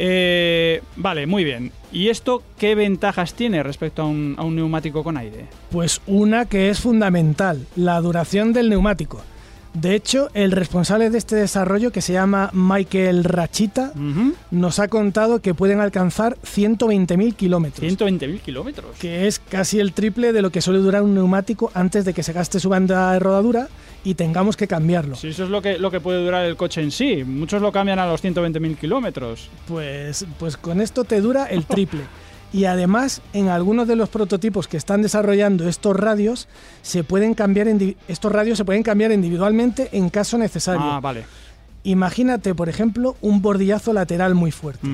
Eh, 0.02 0.82
vale, 0.96 1.26
muy 1.26 1.44
bien. 1.44 1.72
¿Y 1.92 2.08
esto 2.08 2.42
qué 2.58 2.74
ventajas 2.74 3.34
tiene 3.34 3.62
respecto 3.62 4.02
a 4.02 4.06
un, 4.06 4.34
a 4.38 4.44
un 4.44 4.56
neumático 4.56 5.04
con 5.04 5.16
aire? 5.16 5.46
Pues 5.70 6.00
una 6.06 6.46
que 6.46 6.70
es 6.70 6.80
fundamental, 6.80 7.66
la 7.76 8.00
duración 8.00 8.52
del 8.52 8.70
neumático. 8.70 9.20
De 9.72 9.94
hecho, 9.94 10.30
el 10.34 10.50
responsable 10.50 11.10
de 11.10 11.18
este 11.18 11.36
desarrollo, 11.36 11.92
que 11.92 12.02
se 12.02 12.12
llama 12.12 12.50
Michael 12.52 13.24
Rachita, 13.24 13.92
nos 14.50 14.78
ha 14.78 14.88
contado 14.88 15.40
que 15.40 15.54
pueden 15.54 15.80
alcanzar 15.80 16.36
120.000 16.42 17.34
kilómetros. 17.34 17.92
120.000 17.92 18.40
kilómetros. 18.40 18.96
que 18.98 19.26
es 19.26 19.38
casi 19.38 19.78
el 19.78 19.92
triple 19.92 20.32
de 20.32 20.42
lo 20.42 20.50
que 20.50 20.60
suele 20.60 20.80
durar 20.80 21.02
un 21.02 21.14
neumático 21.14 21.70
antes 21.74 22.04
de 22.04 22.14
que 22.14 22.22
se 22.22 22.32
gaste 22.32 22.58
su 22.58 22.68
banda 22.68 23.12
de 23.12 23.20
rodadura 23.20 23.68
y 24.02 24.14
tengamos 24.14 24.56
que 24.56 24.66
cambiarlo. 24.66 25.14
Si 25.14 25.28
eso 25.28 25.44
es 25.44 25.50
lo 25.50 25.62
que, 25.62 25.78
lo 25.78 25.90
que 25.90 26.00
puede 26.00 26.24
durar 26.24 26.44
el 26.46 26.56
coche 26.56 26.82
en 26.82 26.90
sí. 26.90 27.22
Muchos 27.24 27.62
lo 27.62 27.70
cambian 27.70 27.98
a 27.98 28.06
los 28.06 28.24
120.000 28.24 28.76
kilómetros. 28.76 29.50
Pues, 29.68 30.26
pues 30.38 30.56
con 30.56 30.80
esto 30.80 31.04
te 31.04 31.20
dura 31.20 31.46
el 31.46 31.64
triple. 31.66 32.00
Y 32.52 32.64
además, 32.64 33.22
en 33.32 33.48
algunos 33.48 33.86
de 33.86 33.96
los 33.96 34.08
prototipos 34.08 34.66
que 34.66 34.76
están 34.76 35.02
desarrollando 35.02 35.68
estos 35.68 35.96
radios, 35.96 36.48
se 36.82 37.04
pueden 37.04 37.34
cambiar 37.34 37.68
estos 38.08 38.32
radios 38.32 38.58
se 38.58 38.64
pueden 38.64 38.82
cambiar 38.82 39.12
individualmente 39.12 39.88
en 39.92 40.10
caso 40.10 40.36
necesario. 40.36 40.82
Ah, 40.82 41.00
vale. 41.00 41.24
Imagínate, 41.84 42.54
por 42.54 42.68
ejemplo, 42.68 43.16
un 43.20 43.40
bordillazo 43.40 43.92
lateral 43.92 44.34
muy 44.34 44.50
fuerte. 44.50 44.86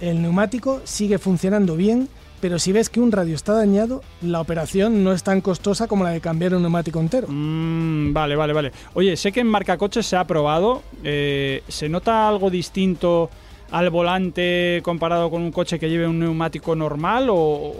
El 0.00 0.22
neumático 0.22 0.80
sigue 0.84 1.18
funcionando 1.18 1.76
bien, 1.76 2.08
pero 2.40 2.58
si 2.58 2.72
ves 2.72 2.90
que 2.90 3.00
un 3.00 3.10
radio 3.12 3.34
está 3.34 3.52
dañado, 3.54 4.02
la 4.22 4.40
operación 4.40 5.02
no 5.02 5.12
es 5.12 5.22
tan 5.22 5.40
costosa 5.40 5.86
como 5.86 6.04
la 6.04 6.10
de 6.10 6.20
cambiar 6.20 6.54
un 6.54 6.62
neumático 6.62 7.00
entero. 7.00 7.26
Mm, 7.28 8.12
vale, 8.12 8.36
vale, 8.36 8.52
vale. 8.52 8.72
Oye, 8.94 9.16
sé 9.16 9.32
que 9.32 9.40
en 9.40 9.48
marcacoches 9.48 10.06
se 10.06 10.16
ha 10.16 10.24
probado. 10.26 10.82
eh, 11.02 11.62
¿Se 11.68 11.88
nota 11.88 12.28
algo 12.28 12.50
distinto 12.50 13.30
al 13.76 13.90
volante 13.90 14.80
comparado 14.84 15.30
con 15.30 15.42
un 15.42 15.50
coche 15.52 15.78
que 15.78 15.88
lleve 15.90 16.06
un 16.06 16.18
neumático 16.18 16.74
normal 16.76 17.28
o, 17.30 17.36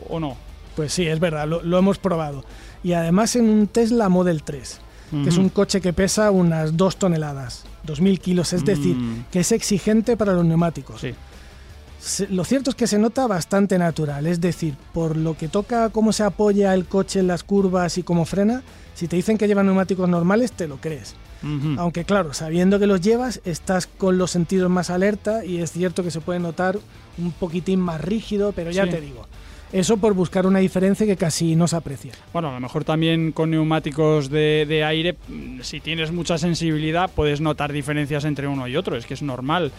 o 0.08 0.20
no? 0.20 0.36
Pues 0.76 0.92
sí, 0.92 1.06
es 1.06 1.20
verdad, 1.20 1.46
lo, 1.46 1.62
lo 1.62 1.78
hemos 1.78 1.98
probado. 1.98 2.44
Y 2.82 2.92
además 2.94 3.36
en 3.36 3.48
un 3.48 3.66
Tesla 3.68 4.08
Model 4.08 4.42
3, 4.42 4.80
que 5.22 5.28
es 5.28 5.36
un 5.38 5.48
coche 5.48 5.80
que 5.80 5.92
pesa 5.92 6.32
unas 6.32 6.76
2 6.76 6.96
toneladas, 6.96 7.64
2.000 7.86 8.18
kilos, 8.18 8.52
es 8.52 8.64
decir, 8.64 8.96
Mm. 8.96 9.24
que 9.30 9.40
es 9.40 9.52
exigente 9.52 10.16
para 10.16 10.32
los 10.32 10.44
neumáticos. 10.44 11.00
Sí. 11.00 11.12
Se- 12.00 12.26
Lo 12.28 12.44
cierto 12.44 12.70
es 12.70 12.76
que 12.76 12.86
se 12.88 12.98
nota 12.98 13.26
bastante 13.28 13.78
natural, 13.78 14.26
es 14.26 14.40
decir, 14.40 14.74
por 14.92 15.16
lo 15.16 15.36
que 15.36 15.46
toca 15.48 15.90
cómo 15.90 16.12
se 16.12 16.24
apoya 16.24 16.74
el 16.74 16.86
coche 16.86 17.20
en 17.20 17.28
las 17.28 17.44
curvas 17.44 17.96
y 17.98 18.02
cómo 18.02 18.24
frena, 18.24 18.62
si 18.94 19.06
te 19.06 19.14
dicen 19.16 19.38
que 19.38 19.46
llevan 19.46 19.66
neumáticos 19.66 20.08
normales, 20.08 20.50
te 20.52 20.66
lo 20.66 20.78
crees. 20.78 21.14
Aunque 21.78 22.04
claro, 22.04 22.32
sabiendo 22.32 22.78
que 22.78 22.86
los 22.86 23.00
llevas, 23.00 23.40
estás 23.44 23.86
con 23.86 24.18
los 24.18 24.30
sentidos 24.30 24.70
más 24.70 24.90
alerta 24.90 25.44
y 25.44 25.58
es 25.58 25.72
cierto 25.72 26.02
que 26.02 26.10
se 26.10 26.20
puede 26.20 26.38
notar 26.40 26.78
un 27.18 27.32
poquitín 27.32 27.80
más 27.80 28.00
rígido, 28.00 28.52
pero 28.52 28.70
ya 28.70 28.84
Sí. 28.84 28.90
te 28.90 29.00
digo, 29.00 29.26
eso 29.72 29.96
por 29.96 30.14
buscar 30.14 30.46
una 30.46 30.60
diferencia 30.60 31.06
que 31.06 31.16
casi 31.16 31.54
no 31.56 31.66
se 31.68 31.76
aprecia. 31.76 32.12
Bueno, 32.32 32.48
a 32.50 32.54
lo 32.54 32.60
mejor 32.60 32.84
también 32.84 33.32
con 33.32 33.50
neumáticos 33.50 34.30
de, 34.30 34.64
de 34.68 34.84
aire, 34.84 35.16
mm, 35.28 35.60
si 35.62 35.80
tienes 35.80 36.12
mucha 36.12 36.38
sensibilidad, 36.38 37.10
puedes 37.14 37.40
notar 37.40 37.72
diferencias 37.72 38.24
entre 38.24 38.46
uno 38.48 38.66
y 38.68 38.76
otro, 38.76 38.96
es 38.96 39.04
que 39.06 39.14
es 39.14 39.22
normal. 39.22 39.72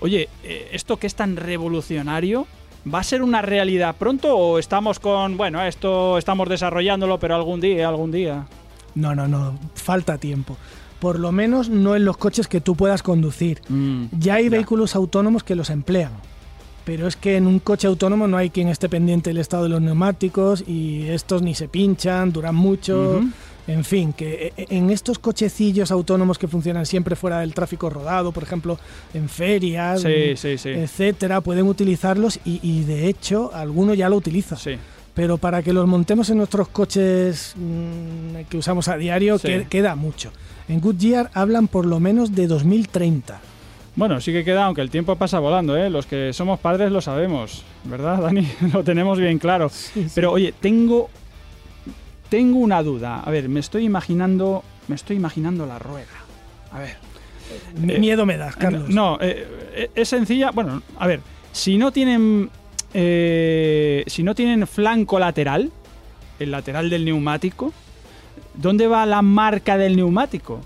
Oye, 0.00 0.28
eh, 0.44 0.68
¿esto 0.72 0.96
que 0.96 1.06
es 1.06 1.14
tan 1.14 1.36
revolucionario? 1.36 2.46
¿Va 2.92 3.00
a 3.00 3.04
ser 3.04 3.22
una 3.22 3.42
realidad 3.42 3.94
pronto 3.98 4.34
o 4.34 4.58
estamos 4.58 4.98
con, 5.00 5.36
bueno, 5.36 5.62
esto 5.62 6.16
estamos 6.16 6.48
desarrollándolo, 6.48 7.18
pero 7.18 7.34
algún 7.36 7.60
día, 7.60 7.86
algún 7.88 8.10
día? 8.10 8.46
No, 8.94 9.14
no, 9.14 9.28
no, 9.28 9.58
falta 9.74 10.16
tiempo. 10.18 10.56
Por 11.00 11.18
lo 11.18 11.32
menos 11.32 11.68
no 11.68 11.96
en 11.96 12.04
los 12.04 12.16
coches 12.16 12.46
que 12.46 12.60
tú 12.60 12.76
puedas 12.76 13.02
conducir. 13.02 13.60
Mm, 13.68 14.04
Ya 14.18 14.34
hay 14.34 14.44
ya. 14.44 14.50
vehículos 14.50 14.94
autónomos 14.94 15.42
que 15.42 15.54
los 15.54 15.70
emplean. 15.70 16.12
Pero 16.84 17.06
es 17.06 17.14
que 17.16 17.36
en 17.36 17.46
un 17.46 17.58
coche 17.58 17.86
autónomo 17.86 18.26
no 18.26 18.36
hay 18.36 18.50
quien 18.50 18.68
esté 18.68 18.88
pendiente 18.88 19.30
del 19.30 19.38
estado 19.38 19.64
de 19.64 19.68
los 19.68 19.80
neumáticos 19.80 20.64
y 20.66 21.06
estos 21.08 21.42
ni 21.42 21.54
se 21.54 21.68
pinchan, 21.68 22.32
duran 22.32 22.54
mucho. 22.54 23.20
En 23.66 23.84
fin, 23.84 24.12
que 24.14 24.52
e- 24.56 24.66
en 24.70 24.90
estos 24.90 25.18
cochecillos 25.18 25.90
autónomos 25.92 26.38
que 26.38 26.48
funcionan 26.48 26.86
siempre 26.86 27.14
fuera 27.14 27.40
del 27.40 27.54
tráfico 27.54 27.88
rodado, 27.90 28.32
por 28.32 28.42
ejemplo, 28.42 28.78
en 29.14 29.28
ferias, 29.28 30.00
Sí, 30.02 30.34
sí, 30.36 30.58
sí. 30.58 30.70
etcétera, 30.70 31.40
pueden 31.42 31.66
utilizarlos 31.66 32.40
y, 32.44 32.58
y, 32.62 32.82
de 32.84 33.06
hecho 33.08 33.52
alguno 33.54 33.94
ya 33.94 34.08
lo 34.08 34.16
utiliza. 34.16 34.56
Pero 35.14 35.38
para 35.38 35.62
que 35.62 35.72
los 35.72 35.86
montemos 35.86 36.30
en 36.30 36.38
nuestros 36.38 36.68
coches 36.68 37.54
mm, 37.56 38.44
que 38.48 38.56
usamos 38.56 38.88
a 38.88 38.96
diario 38.96 39.38
Sí. 39.38 39.48
que- 39.48 39.66
queda 39.68 39.94
mucho. 39.96 40.32
En 40.68 40.80
Goodyear 40.80 41.30
hablan 41.34 41.66
por 41.68 41.84
lo 41.86 41.98
menos 42.00 42.34
de 42.34 42.46
2030. 42.46 43.40
Bueno, 43.96 44.20
sí 44.20 44.32
que 44.32 44.44
queda, 44.44 44.64
aunque 44.66 44.80
el 44.82 44.88
tiempo 44.90 45.16
pasa 45.16 45.40
volando, 45.40 45.76
¿eh? 45.76 45.90
Los 45.90 46.06
que 46.06 46.32
somos 46.32 46.60
padres 46.60 46.92
lo 46.92 47.00
sabemos, 47.00 47.64
¿verdad, 47.84 48.18
Dani? 48.22 48.46
lo 48.72 48.84
tenemos 48.84 49.18
bien 49.18 49.38
claro. 49.38 49.70
Pero 50.14 50.30
oye, 50.32 50.54
tengo 50.58 51.10
tengo 52.28 52.60
una 52.60 52.80
duda. 52.82 53.20
A 53.20 53.30
ver, 53.32 53.48
me 53.48 53.58
estoy 53.58 53.84
imaginando, 53.84 54.62
me 54.86 54.94
estoy 54.94 55.16
imaginando 55.16 55.66
la 55.66 55.80
rueda. 55.80 56.06
A 56.72 56.78
ver. 56.78 56.96
Mi- 57.74 57.94
Eh, 57.94 57.98
Miedo 57.98 58.24
me 58.24 58.36
das, 58.36 58.54
Carlos. 58.54 58.88
No, 58.88 59.18
eh, 59.20 59.44
eh, 59.74 59.90
es 59.96 60.08
sencilla. 60.08 60.52
Bueno, 60.52 60.80
a 60.96 61.06
ver, 61.08 61.20
si 61.50 61.76
no 61.76 61.90
tienen 61.90 62.48
eh, 62.94 64.04
si 64.06 64.22
no 64.22 64.34
tienen 64.34 64.66
flanco 64.66 65.18
lateral, 65.18 65.70
el 66.38 66.50
lateral 66.50 66.90
del 66.90 67.04
neumático, 67.04 67.72
¿dónde 68.54 68.86
va 68.86 69.04
la 69.06 69.22
marca 69.22 69.76
del 69.76 69.96
neumático? 69.96 70.60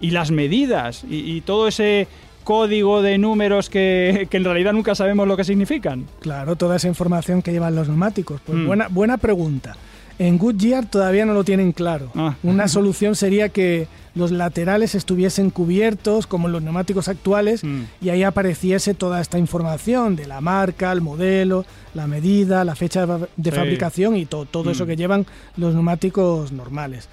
Y 0.00 0.10
las 0.10 0.30
medidas 0.30 1.04
y, 1.08 1.16
y 1.36 1.40
todo 1.40 1.68
ese 1.68 2.06
código 2.44 3.02
de 3.02 3.18
números 3.18 3.70
que, 3.70 4.28
que 4.30 4.36
en 4.36 4.44
realidad 4.44 4.72
nunca 4.72 4.94
sabemos 4.94 5.26
lo 5.26 5.36
que 5.36 5.44
significan. 5.44 6.06
Claro, 6.20 6.54
toda 6.56 6.76
esa 6.76 6.86
información 6.88 7.42
que 7.42 7.50
llevan 7.52 7.74
los 7.74 7.88
neumáticos. 7.88 8.40
Pues 8.44 8.58
Mm. 8.58 8.66
buena, 8.66 8.88
buena 8.88 9.16
pregunta. 9.16 9.74
En 10.18 10.38
Goodyear 10.38 10.86
todavía 10.86 11.26
no 11.26 11.34
lo 11.34 11.44
tienen 11.44 11.72
claro. 11.72 12.10
Ah. 12.14 12.36
Una 12.42 12.68
solución 12.68 13.14
sería 13.14 13.50
que 13.50 13.86
los 14.14 14.30
laterales 14.32 14.94
estuviesen 14.94 15.50
cubiertos 15.50 16.26
como 16.26 16.46
en 16.48 16.52
los 16.52 16.62
neumáticos 16.62 17.08
actuales 17.08 17.62
Mm. 17.62 17.82
y 18.00 18.08
ahí 18.08 18.22
apareciese 18.22 18.94
toda 18.94 19.20
esta 19.20 19.38
información 19.38 20.16
de 20.16 20.26
la 20.26 20.40
marca, 20.40 20.90
el 20.90 21.02
modelo, 21.02 21.66
la 21.92 22.06
medida, 22.06 22.64
la 22.64 22.74
fecha 22.74 23.04
de 23.06 23.50
Sí. 23.50 23.56
fabricación 23.56 24.16
y 24.16 24.24
to- 24.24 24.46
todo 24.46 24.70
eso 24.70 24.84
Mm. 24.84 24.86
que 24.88 24.96
llevan 24.96 25.26
los 25.58 25.74
neumáticos 25.74 26.50
normales. 26.50 27.08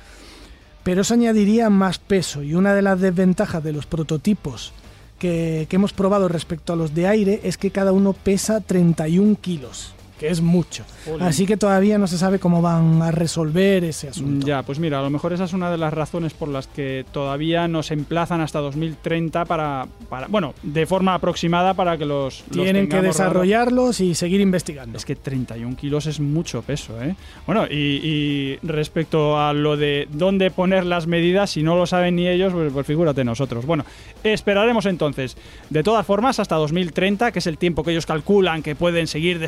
Pero 0.84 1.02
eso 1.02 1.14
añadiría 1.14 1.70
más 1.70 1.98
peso 2.00 2.42
y 2.42 2.56
una 2.56 2.74
de 2.74 2.82
las 2.82 3.02
desventajas 3.02 3.62
de 3.64 3.74
los 3.74 3.86
prototipos 3.86 4.72
que, 5.20 5.66
que 5.70 5.76
hemos 5.78 5.94
probado 5.94 6.28
respecto 6.28 6.74
a 6.74 6.76
los 6.76 6.94
de 6.94 7.08
aire 7.08 7.42
es 7.44 7.58
que 7.58 7.72
cada 7.72 7.92
uno 7.94 8.14
pesa 8.14 8.60
31 8.62 9.36
kilos, 9.40 9.93
que 10.20 10.30
es 10.30 10.42
mucho. 10.42 10.84
Así 11.20 11.46
que 11.46 11.58
todavía 11.58 11.98
no 11.98 12.08
se 12.08 12.18
sabe 12.18 12.40
cómo 12.40 12.62
van 12.62 13.02
a 13.02 13.12
resolver 13.12 13.84
ese 13.84 14.10
asunto. 14.10 14.46
Ya, 14.46 14.64
pues 14.64 14.80
mira, 14.80 15.00
a 15.00 15.02
lo 15.02 15.10
mejor 15.10 15.34
esa 15.34 15.46
es 15.46 15.54
una 15.54 15.72
de 15.72 15.78
las 15.78 15.94
razones 15.94 16.34
por 16.34 16.48
las 16.48 16.68
que 16.68 17.06
todavía 17.12 17.68
nos 17.68 17.92
emplazan 17.92 18.42
hasta 18.42 18.60
2030 18.60 19.46
para, 19.46 19.88
para 20.10 20.28
bueno, 20.28 20.54
de 20.64 20.86
forma 20.86 21.16
aproximada 21.16 21.74
para 21.74 21.98
que 21.98 22.06
los... 22.06 22.44
los 22.52 22.64
Tienen 22.64 22.88
que 22.88 23.02
desarrollarlos 23.02 24.00
y 24.00 24.16
seguir 24.16 24.42
investigando. 24.42 24.98
Es 24.98 25.06
que 25.06 25.16
31 25.16 25.76
kilos 25.76 26.06
es 26.06 26.20
mucho 26.20 26.62
peso, 26.62 27.02
¿eh? 27.02 27.16
Bueno, 27.46 27.66
y, 27.70 27.76
y 27.76 28.60
respecto 28.64 29.40
a 29.40 29.54
lo 29.54 29.78
de 29.78 30.08
dónde 30.12 30.52
poner 30.52 30.86
las 30.86 31.08
medidas, 31.08 31.52
si 31.52 31.64
no 31.64 31.76
lo 31.76 31.86
saben 31.86 32.16
ni 32.16 32.28
ellos, 32.28 32.54
pues, 32.54 32.72
pues 32.72 32.88
figúrate 32.88 33.24
nosotros. 33.24 33.66
Bueno, 33.66 33.86
esperaremos 34.24 34.86
entonces. 34.86 35.38
De 35.70 35.84
todas 35.84 36.06
formas, 36.06 36.40
hasta 36.40 36.56
2030, 36.56 37.32
que 37.32 37.40
es 37.40 37.48
el 37.48 37.58
tiempo 37.58 37.84
que 37.84 37.92
ellos 37.92 38.06
calculan 38.06 38.64
que 38.64 38.76
pueden 38.76 39.08
seguir 39.08 39.40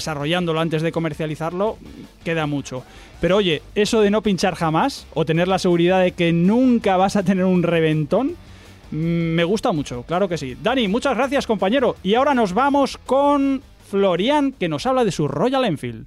antes 0.59 0.81
de 0.81 0.91
comercializarlo, 0.91 1.77
queda 2.23 2.45
mucho. 2.45 2.83
Pero 3.21 3.37
oye, 3.37 3.61
eso 3.75 4.01
de 4.01 4.11
no 4.11 4.21
pinchar 4.21 4.55
jamás, 4.55 5.07
o 5.13 5.25
tener 5.25 5.47
la 5.47 5.59
seguridad 5.59 6.01
de 6.01 6.11
que 6.11 6.31
nunca 6.31 6.97
vas 6.97 7.15
a 7.15 7.23
tener 7.23 7.45
un 7.45 7.63
reventón, 7.63 8.35
mm, 8.91 8.95
me 8.95 9.43
gusta 9.43 9.71
mucho, 9.71 10.03
claro 10.03 10.27
que 10.27 10.37
sí. 10.37 10.55
Dani, 10.61 10.87
muchas 10.87 11.15
gracias 11.15 11.47
compañero. 11.47 11.95
Y 12.03 12.15
ahora 12.15 12.33
nos 12.33 12.53
vamos 12.53 12.97
con 12.97 13.61
Florian, 13.89 14.51
que 14.51 14.69
nos 14.69 14.85
habla 14.85 15.05
de 15.05 15.11
su 15.11 15.27
Royal 15.27 15.65
Enfield. 15.65 16.05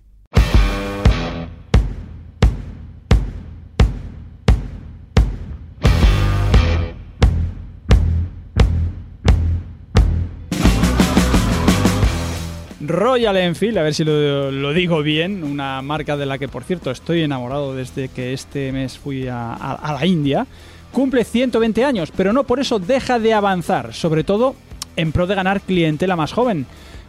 Royal 12.89 13.37
Enfield, 13.37 13.79
a 13.79 13.83
ver 13.83 13.95
si 13.95 14.03
lo, 14.05 14.73
digo 14.73 15.03
bien, 15.03 15.45
una 15.45 15.83
marca 15.83 16.17
de 16.17 16.27
la 16.27 16.39
que 16.39 16.49
por 16.49 16.65
cierto 16.65 16.91
estoy 16.91 17.23
enamorado 17.23 17.75
desde 17.75 18.09
que 18.09 18.33
este 18.33 18.73
mes 18.73 18.99
fui 18.99 19.29
a- 19.29 19.53
a 19.53 19.93
la 19.93 20.07
India, 20.07 20.47
cumple 20.93 21.25
120 21.25 21.85
años, 21.85 22.11
pero 22.17 22.33
no 22.33 22.45
por 22.45 22.61
eso 22.61 22.79
deja 22.79 23.19
de 23.19 23.35
avanzar, 23.35 23.93
sobre 23.93 24.25
todo 24.25 24.57
en 24.97 25.13
pro 25.13 25.27
de 25.27 25.35
ganar 25.35 25.61
clientela 25.61 26.17
más 26.17 26.33
joven. 26.33 26.67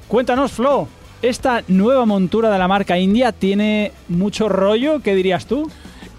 Cuéntanos, 0.07 0.51
Flo. 0.51 0.87
esta 1.21 1.63
nueva 1.67 2.05
montura 2.05 2.49
de 2.49 2.57
la 2.57 2.67
marca 2.69 2.97
India 2.97 3.31
tiene 3.33 3.91
mucho 4.07 4.47
rollo, 4.47 5.01
¿qué 5.01 5.15
dirías 5.15 5.45
tú? 5.47 5.69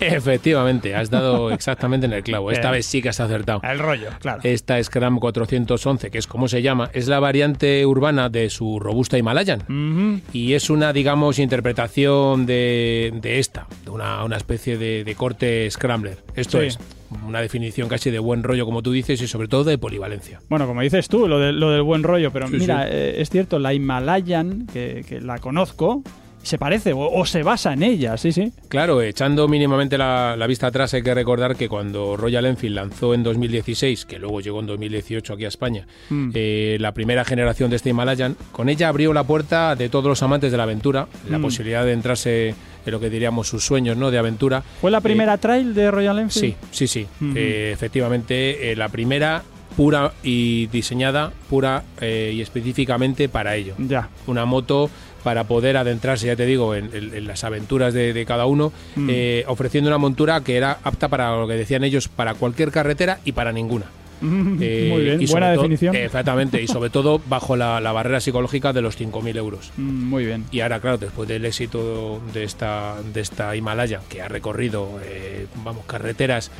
Efectivamente, 0.00 0.95
has 0.95 1.11
dado 1.11 1.50
exactamente 1.50 2.07
en 2.07 2.12
el 2.12 2.23
clavo. 2.23 2.50
Esta 2.50 2.71
vez 2.71 2.87
sí 2.87 3.02
que 3.02 3.09
has 3.11 3.21
acertado. 3.21 3.61
El 3.62 3.78
rollo, 3.78 4.09
claro. 4.21 4.40
Esta 4.45 4.83
Scram 4.83 5.19
411, 5.19 6.11
que 6.11 6.19
es 6.19 6.26
como 6.26 6.49
se 6.49 6.62
llama, 6.62 6.90
es 6.92 7.09
la 7.09 7.21
variante 7.21 7.85
urbana 7.87 8.28
de 8.28 8.50
su 8.50 8.78
robusta 8.80 9.19
Himalayan. 9.19 10.23
Y 10.33 10.54
es 10.54 10.71
una, 10.71 10.92
digamos, 10.92 11.38
interpretación 11.38 12.47
de, 12.47 13.12
de 13.21 13.38
esta, 13.38 13.66
de 13.85 13.90
una, 13.90 14.25
una 14.25 14.37
especie 14.37 14.76
de, 14.78 15.04
de 15.04 15.14
corte 15.14 15.71
Scrambler. 15.71 16.19
Esto 16.35 16.61
Sí. 16.61 16.66
es 16.66 16.78
una 17.26 17.40
definición 17.40 17.88
casi 17.88 18.11
de 18.11 18.19
buen 18.19 18.42
rollo, 18.42 18.64
como 18.64 18.83
tú 18.83 18.92
dices, 18.92 19.21
y 19.21 19.26
sobre 19.26 19.49
todo 19.49 19.64
de 19.64 19.78
polivalencia. 19.78 20.40
Bueno, 20.49 20.66
como 20.66 20.80
dices 20.83 21.09
tú, 21.09 21.26
lo, 21.26 21.38
de- 21.40 21.52
lo 21.52 21.71
del 21.71 21.83
buen 21.83 22.02
rollo, 22.02 22.30
pero 22.33 22.47
Sí, 22.49 22.57
mira, 22.59 22.85
sí. 22.85 22.88
eh, 22.92 23.14
es 23.19 23.30
cierto, 23.30 23.59
la 23.59 23.75
Himalayan, 23.75 24.66
que, 24.73 25.04
que 25.09 25.21
la 25.21 25.38
conozco, 25.38 26.02
se 26.42 26.59
parece 26.59 26.92
o, 26.92 27.00
o 27.00 27.26
se 27.26 27.42
basa 27.42 27.73
en 27.75 27.82
ella, 27.82 28.16
sí, 28.16 28.32
sí. 28.32 28.52
Claro, 28.68 29.02
echando 29.02 29.47
mínimamente 29.49 29.99
la, 29.99 30.37
la 30.38 30.47
vista 30.47 30.68
atrás, 30.68 30.94
hay 30.94 31.02
que 31.02 31.14
recordar 31.14 31.56
que 31.56 31.68
cuando 31.68 32.16
Royal 32.16 32.47
Enfield 32.47 32.75
lanzó 32.76 33.12
en 33.14 33.23
2016, 33.23 34.06
que 34.06 34.18
luego 34.18 34.40
llegó 34.40 34.61
en 34.61 34.66
2018 34.66 35.35
aquí 35.35 35.44
a 35.44 35.49
España, 35.49 35.87
Mm. 36.09 36.30
eh, 36.35 36.76
la 36.80 36.92
primera 36.92 37.25
generación 37.25 37.70
de 37.70 37.76
este 37.76 37.90
Himalayan, 37.90 38.37
con 38.52 38.68
ella 38.68 38.88
abrió 38.88 39.12
la 39.12 39.25
puerta 39.25 39.76
de 39.76 39.88
todos 39.88 40.06
los 40.06 40.23
amantes 40.23 40.50
de 40.50 40.56
la 40.56 40.62
aventura, 40.64 41.09
la 41.28 41.38
Mm. 41.38 41.42
posibilidad 41.42 41.85
de 41.85 41.92
entrarse 41.92 42.54
en 42.87 42.92
lo 42.92 42.99
que 43.00 43.11
diríamos 43.11 43.47
sus 43.49 43.64
sueños 43.64 43.97
¿no? 43.97 44.11
de 44.11 44.18
aventura. 44.18 44.62
¿Fue 44.80 44.90
la 44.90 44.99
Eh, 44.99 45.02
primera 45.02 45.37
trail 45.37 45.75
de 45.75 45.90
Royal 45.90 46.18
Enfield? 46.18 46.54
Sí, 46.54 46.56
sí, 46.70 46.87
sí. 46.87 47.06
Ujú. 47.20 47.32
Eh, 47.37 47.73
efectivamente, 47.73 48.73
eh, 48.73 48.76
la 48.76 48.88
primera 48.88 49.42
pura 49.76 50.12
y 50.25 50.66
diseñada 50.66 51.32
pura 51.49 51.85
eh, 52.00 52.32
y 52.35 52.40
específicamente 52.40 53.28
para 53.28 53.54
ello. 53.56 53.75
Ya. 53.78 54.09
Una 54.26 54.44
moto 54.44 54.90
para 55.23 55.45
poder 55.45 55.77
adentrarse, 55.77 56.27
ya 56.27 56.37
te 56.37 56.47
digo, 56.47 56.75
en, 56.75 56.91
en- 56.95 57.15
en 57.15 57.27
las 57.27 57.45
aventuras 57.45 57.93
de, 57.95 58.12
de 58.12 58.27
cada 58.27 58.47
uno, 58.47 58.73
Mm. 58.97 59.09
eh, 59.11 59.45
ofreciendo 59.47 59.89
una 59.91 59.99
montura 59.99 60.41
que 60.43 60.57
era 60.57 60.79
apta 60.83 61.09
para 61.09 61.37
lo 61.37 61.47
que 61.47 61.55
decían 61.55 61.85
ellos, 61.85 62.09
para 62.09 62.35
cualquier 62.35 62.71
carretera 62.71 63.21
y 63.25 63.33
para 63.33 63.53
ninguna. 63.53 63.87
Eh, 64.61 64.89
Muy 64.91 65.03
bien, 65.05 65.23
y 65.23 65.27
sobre 65.27 65.41
buena 65.41 65.55
todo- 65.55 65.62
definición. 65.62 65.95
eh, 65.97 66.05
exactamente, 66.05 66.61
y 66.62 66.67
sobre 66.67 66.91
todo 66.91 67.21
bajo 67.27 67.57
la, 67.57 67.81
la 67.81 67.93
barrera 67.93 68.21
psicológica 68.21 68.73
de 68.75 68.83
los 68.83 68.99
5.000 69.00 69.37
euros. 69.39 69.73
Mm, 69.79 69.83
Muy 70.11 70.27
bien. 70.27 70.45
Y 70.50 70.61
ahora, 70.61 70.79
claro, 70.81 70.99
después 70.99 71.27
del 71.29 71.45
éxito 71.47 72.21
de 72.35 72.45
esta, 72.45 72.97
de 73.15 73.21
esta 73.23 73.57
Himalaya, 73.57 74.00
que 74.11 74.21
ha 74.21 74.29
recorrido, 74.29 75.00
eh, 75.05 75.47
vamos, 75.65 75.87
carreteras 75.87 76.50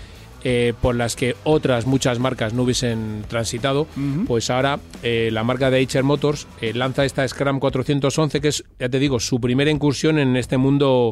eh, 0.43 0.73
por 0.81 0.95
las 0.95 1.17
que 1.17 1.37
otras 1.45 1.87
muchas 1.87 2.19
marcas 2.19 2.55
no 2.55 2.63
hubiesen 2.63 3.25
transitado, 3.29 3.87
pues 4.27 4.49
ahora 4.51 4.81
eh, 5.03 5.29
la 5.33 5.45
marca 5.45 5.71
de 5.71 5.83
HR 5.83 6.03
Motors 6.03 6.47
eh, 6.61 6.73
lanza 6.75 7.05
esta 7.05 7.27
Scram 7.29 7.61
411, 7.61 8.41
que 8.41 8.49
es, 8.49 8.65
ya 8.79 8.89
te 8.89 8.99
digo, 8.99 9.21
su 9.21 9.41
primera 9.41 9.71
incursión 9.71 10.19
en 10.19 10.37
este 10.37 10.57
mundo 10.57 11.11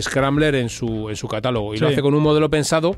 Scrambler 0.00 0.54
en 0.54 0.68
su, 0.68 1.08
en 1.08 1.16
su 1.16 1.26
catálogo. 1.28 1.74
Y 1.74 1.78
lo 1.78 1.88
hace 1.88 2.02
con 2.02 2.14
un 2.14 2.22
modelo 2.22 2.50
pensado 2.50 2.96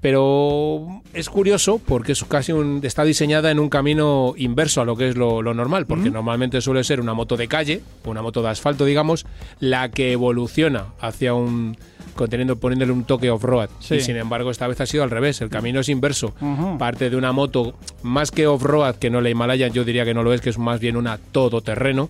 pero 0.00 1.02
es 1.12 1.28
curioso 1.28 1.80
porque 1.84 2.12
es 2.12 2.24
casi 2.24 2.52
un, 2.52 2.80
está 2.82 3.04
diseñada 3.04 3.50
en 3.50 3.58
un 3.58 3.68
camino 3.68 4.34
inverso 4.36 4.80
a 4.80 4.84
lo 4.84 4.96
que 4.96 5.08
es 5.08 5.16
lo, 5.16 5.42
lo 5.42 5.54
normal, 5.54 5.86
porque 5.86 6.10
normalmente 6.10 6.60
suele 6.60 6.84
ser 6.84 7.00
una 7.00 7.14
moto 7.14 7.36
de 7.36 7.48
calle, 7.48 7.82
una 8.04 8.22
moto 8.22 8.42
de 8.42 8.48
asfalto, 8.48 8.84
digamos, 8.84 9.26
la 9.60 9.90
que 9.90 10.12
evoluciona 10.12 10.86
hacia 11.00 11.34
un 11.34 11.76
conteniendo 12.14 12.56
poniéndole 12.56 12.92
un 12.92 13.04
toque 13.04 13.30
off-road. 13.30 13.70
Sí. 13.78 13.96
Y 13.96 14.00
sin 14.00 14.16
embargo, 14.16 14.50
esta 14.50 14.66
vez 14.66 14.80
ha 14.80 14.86
sido 14.86 15.04
al 15.04 15.10
revés, 15.10 15.40
el 15.40 15.50
camino 15.50 15.80
es 15.80 15.88
inverso. 15.88 16.34
Parte 16.78 17.10
de 17.10 17.16
una 17.16 17.32
moto 17.32 17.74
más 18.02 18.30
que 18.30 18.46
off-road, 18.46 18.96
que 18.96 19.08
no 19.08 19.20
la 19.20 19.30
Himalaya, 19.30 19.68
yo 19.68 19.84
diría 19.84 20.04
que 20.04 20.14
no 20.14 20.22
lo 20.22 20.32
es, 20.32 20.40
que 20.40 20.50
es 20.50 20.58
más 20.58 20.80
bien 20.80 20.96
una 20.96 21.18
todoterreno. 21.18 22.08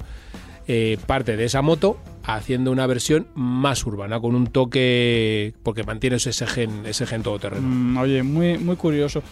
Eh, 0.68 0.98
parte 1.06 1.36
de 1.36 1.44
esa 1.44 1.62
moto 1.62 1.98
haciendo 2.22 2.70
una 2.70 2.86
versión 2.86 3.26
más 3.34 3.84
urbana, 3.86 4.20
con 4.20 4.34
un 4.34 4.48
toque, 4.48 5.54
porque 5.62 5.82
mantiene 5.82 6.16
ese 6.16 6.46
gen, 6.46 6.84
ese 6.84 7.06
gen 7.06 7.22
todoterreno. 7.22 7.66
Mm, 7.66 7.96
oye, 7.96 8.22
muy, 8.22 8.58
muy 8.58 8.76
curioso. 8.76 9.22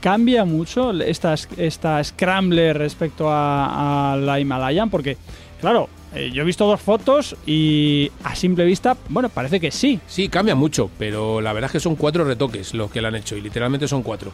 ¿Cambia 0.00 0.44
mucho 0.44 0.92
esta, 0.92 1.34
esta 1.56 2.02
Scrambler 2.02 2.78
respecto 2.78 3.28
a, 3.30 4.12
a 4.12 4.16
la 4.16 4.40
Himalayan? 4.40 4.88
Porque, 4.88 5.16
claro, 5.60 5.88
eh, 6.14 6.30
yo 6.32 6.42
he 6.42 6.44
visto 6.46 6.66
dos 6.66 6.80
fotos 6.80 7.36
y 7.44 8.10
a 8.24 8.34
simple 8.34 8.64
vista, 8.64 8.96
bueno, 9.10 9.28
parece 9.28 9.60
que 9.60 9.70
sí. 9.70 10.00
Sí, 10.06 10.28
cambia 10.28 10.54
mucho, 10.54 10.90
pero 10.98 11.40
la 11.40 11.52
verdad 11.52 11.68
es 11.68 11.72
que 11.72 11.80
son 11.80 11.96
cuatro 11.96 12.24
retoques 12.24 12.72
los 12.72 12.90
que 12.90 13.02
le 13.02 13.08
han 13.08 13.16
hecho 13.16 13.36
y 13.36 13.42
literalmente 13.42 13.86
son 13.86 14.02
cuatro. 14.02 14.32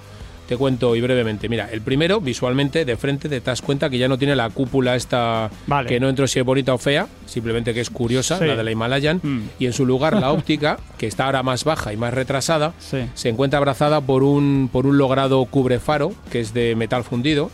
Te 0.48 0.56
cuento 0.58 0.94
y 0.94 1.00
brevemente. 1.00 1.48
Mira, 1.48 1.68
el 1.72 1.80
primero, 1.80 2.20
visualmente, 2.20 2.84
de 2.84 2.96
frente, 2.96 3.28
te 3.30 3.40
das 3.40 3.62
cuenta 3.62 3.88
que 3.88 3.96
ya 3.96 4.08
no 4.08 4.18
tiene 4.18 4.36
la 4.36 4.50
cúpula 4.50 4.94
esta 4.94 5.50
Vale. 5.66 5.88
que 5.88 5.98
no 6.00 6.08
entro 6.08 6.26
si 6.26 6.38
es 6.38 6.44
bonita 6.44 6.74
o 6.74 6.78
fea, 6.78 7.06
simplemente 7.24 7.72
que 7.72 7.80
es 7.80 7.88
curiosa, 7.88 8.38
Sí. 8.38 8.44
la 8.44 8.54
de 8.54 8.62
la 8.62 8.70
Himalayan, 8.70 9.20
Mm. 9.22 9.40
y 9.58 9.66
en 9.66 9.72
su 9.72 9.86
lugar 9.86 10.14
la 10.20 10.30
óptica, 10.32 10.78
que 10.98 11.06
está 11.06 11.24
ahora 11.26 11.42
más 11.42 11.64
baja 11.64 11.92
y 11.92 11.96
más 11.96 12.12
retrasada, 12.12 12.74
Sí. 12.78 12.98
se 13.14 13.30
encuentra 13.30 13.58
abrazada 13.58 14.00
por 14.02 14.22
un, 14.22 14.68
por 14.70 14.86
un 14.86 14.98
logrado 14.98 15.42
cubrefaro, 15.46 16.12
que 16.30 16.40
es 16.40 16.52
de 16.52 16.74
metal 16.76 17.04
fundido, 17.04 17.50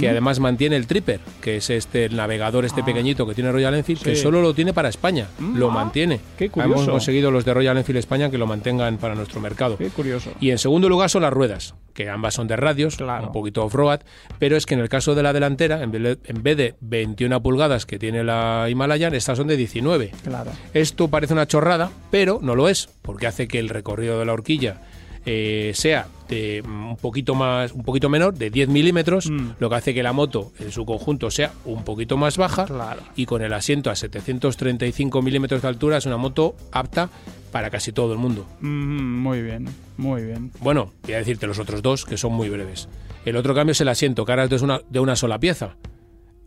Que 0.00 0.08
además 0.08 0.40
mantiene 0.40 0.76
el 0.76 0.86
Tripper, 0.86 1.20
que 1.40 1.56
es 1.58 1.68
este 1.70 2.06
el 2.06 2.16
navegador 2.16 2.64
este 2.64 2.80
Ah. 2.80 2.84
pequeñito 2.84 3.26
que 3.26 3.34
tiene 3.34 3.52
Royal 3.52 3.74
Enfield, 3.74 4.02
que 4.02 4.16
solo 4.16 4.40
lo 4.40 4.54
tiene 4.54 4.72
para 4.72 4.88
España, 4.88 5.26
Mm, 5.38 5.56
lo 5.58 5.70
ah, 5.70 5.74
mantiene. 5.74 6.20
qué 6.38 6.48
curioso. 6.48 6.74
Hemos 6.82 6.88
conseguido 6.88 7.30
los 7.30 7.44
de 7.44 7.52
Royal 7.52 7.76
Enfield 7.76 7.98
España 7.98 8.30
que 8.30 8.38
lo 8.38 8.46
mantengan 8.46 8.96
para 8.98 9.14
nuestro 9.14 9.40
mercado. 9.40 9.76
Qué 9.76 9.88
curioso. 9.90 10.30
Y 10.40 10.50
en 10.50 10.58
segundo 10.58 10.88
lugar 10.88 11.10
son 11.10 11.22
las 11.22 11.32
ruedas, 11.32 11.74
que 11.92 12.08
ambas 12.08 12.34
son 12.34 12.46
de 12.48 12.56
radios, 12.56 12.96
Claro. 12.96 13.26
un 13.26 13.32
poquito 13.32 13.64
off-road, 13.64 14.00
pero 14.38 14.56
es 14.56 14.64
que 14.66 14.74
en 14.74 14.80
el 14.80 14.88
caso 14.88 15.14
de 15.14 15.22
la 15.22 15.32
delantera, 15.32 15.82
en 15.82 15.90
vez 15.90 16.02
de, 16.02 16.18
en 16.24 16.42
vez 16.42 16.56
de 16.56 16.74
21 16.80 17.42
pulgadas 17.42 17.84
que 17.86 17.98
tiene 17.98 18.24
la 18.24 18.66
Himalayan, 18.70 19.14
estas 19.14 19.36
son 19.36 19.46
de 19.46 19.56
19. 19.56 20.12
Claro. 20.24 20.52
Esto 20.74 21.08
parece 21.08 21.32
una 21.34 21.46
chorrada, 21.46 21.90
pero 22.10 22.38
no 22.42 22.54
lo 22.54 22.68
es, 22.68 22.88
porque 23.02 23.26
hace 23.26 23.46
que 23.48 23.58
el 23.58 23.68
recorrido 23.68 24.18
de 24.18 24.24
la 24.24 24.32
horquilla 24.32 24.80
eh, 25.26 25.72
sea 25.74 26.06
de 26.28 26.62
mm, 26.66 26.90
un 26.90 26.96
poquito 26.96 27.34
más, 27.34 27.72
un 27.72 27.82
poquito 27.84 28.08
menor, 28.08 28.34
de 28.34 28.50
10 28.50 28.68
milímetros, 28.68 29.30
Mm. 29.30 29.50
lo 29.58 29.68
que 29.70 29.74
hace 29.76 29.94
que 29.94 30.02
la 30.02 30.12
moto 30.12 30.52
en 30.58 30.72
su 30.72 30.84
conjunto 30.84 31.30
sea 31.30 31.52
un 31.64 31.84
poquito 31.84 32.16
más 32.16 32.36
baja 32.36 32.64
Claro. 32.66 33.02
y 33.16 33.26
con 33.26 33.42
el 33.42 33.52
asiento 33.52 33.90
a 33.90 33.96
735 33.96 35.22
milímetros 35.22 35.62
de 35.62 35.68
altura 35.68 35.96
es 35.98 36.06
una 36.06 36.16
moto 36.16 36.54
apta 36.72 37.08
para 37.52 37.70
casi 37.70 37.92
todo 37.92 38.12
el 38.12 38.18
mundo. 38.18 38.46
Mm, 38.60 39.18
muy 39.22 39.42
bien, 39.42 39.66
muy 39.96 40.22
bien. 40.22 40.50
Bueno, 40.60 40.92
voy 41.04 41.14
a 41.14 41.18
decirte 41.18 41.46
los 41.46 41.58
otros 41.58 41.82
dos 41.82 42.04
que 42.04 42.16
son 42.16 42.32
muy 42.32 42.48
breves. 42.48 42.88
El 43.24 43.36
otro 43.36 43.54
cambio 43.54 43.72
es 43.72 43.80
el 43.80 43.88
asiento, 43.88 44.24
que 44.24 44.32
ahora 44.32 44.44
es 44.44 44.50
de 44.50 44.56
una, 44.62 44.80
de 44.88 45.00
una 45.00 45.16
sola 45.16 45.38
pieza. 45.38 45.76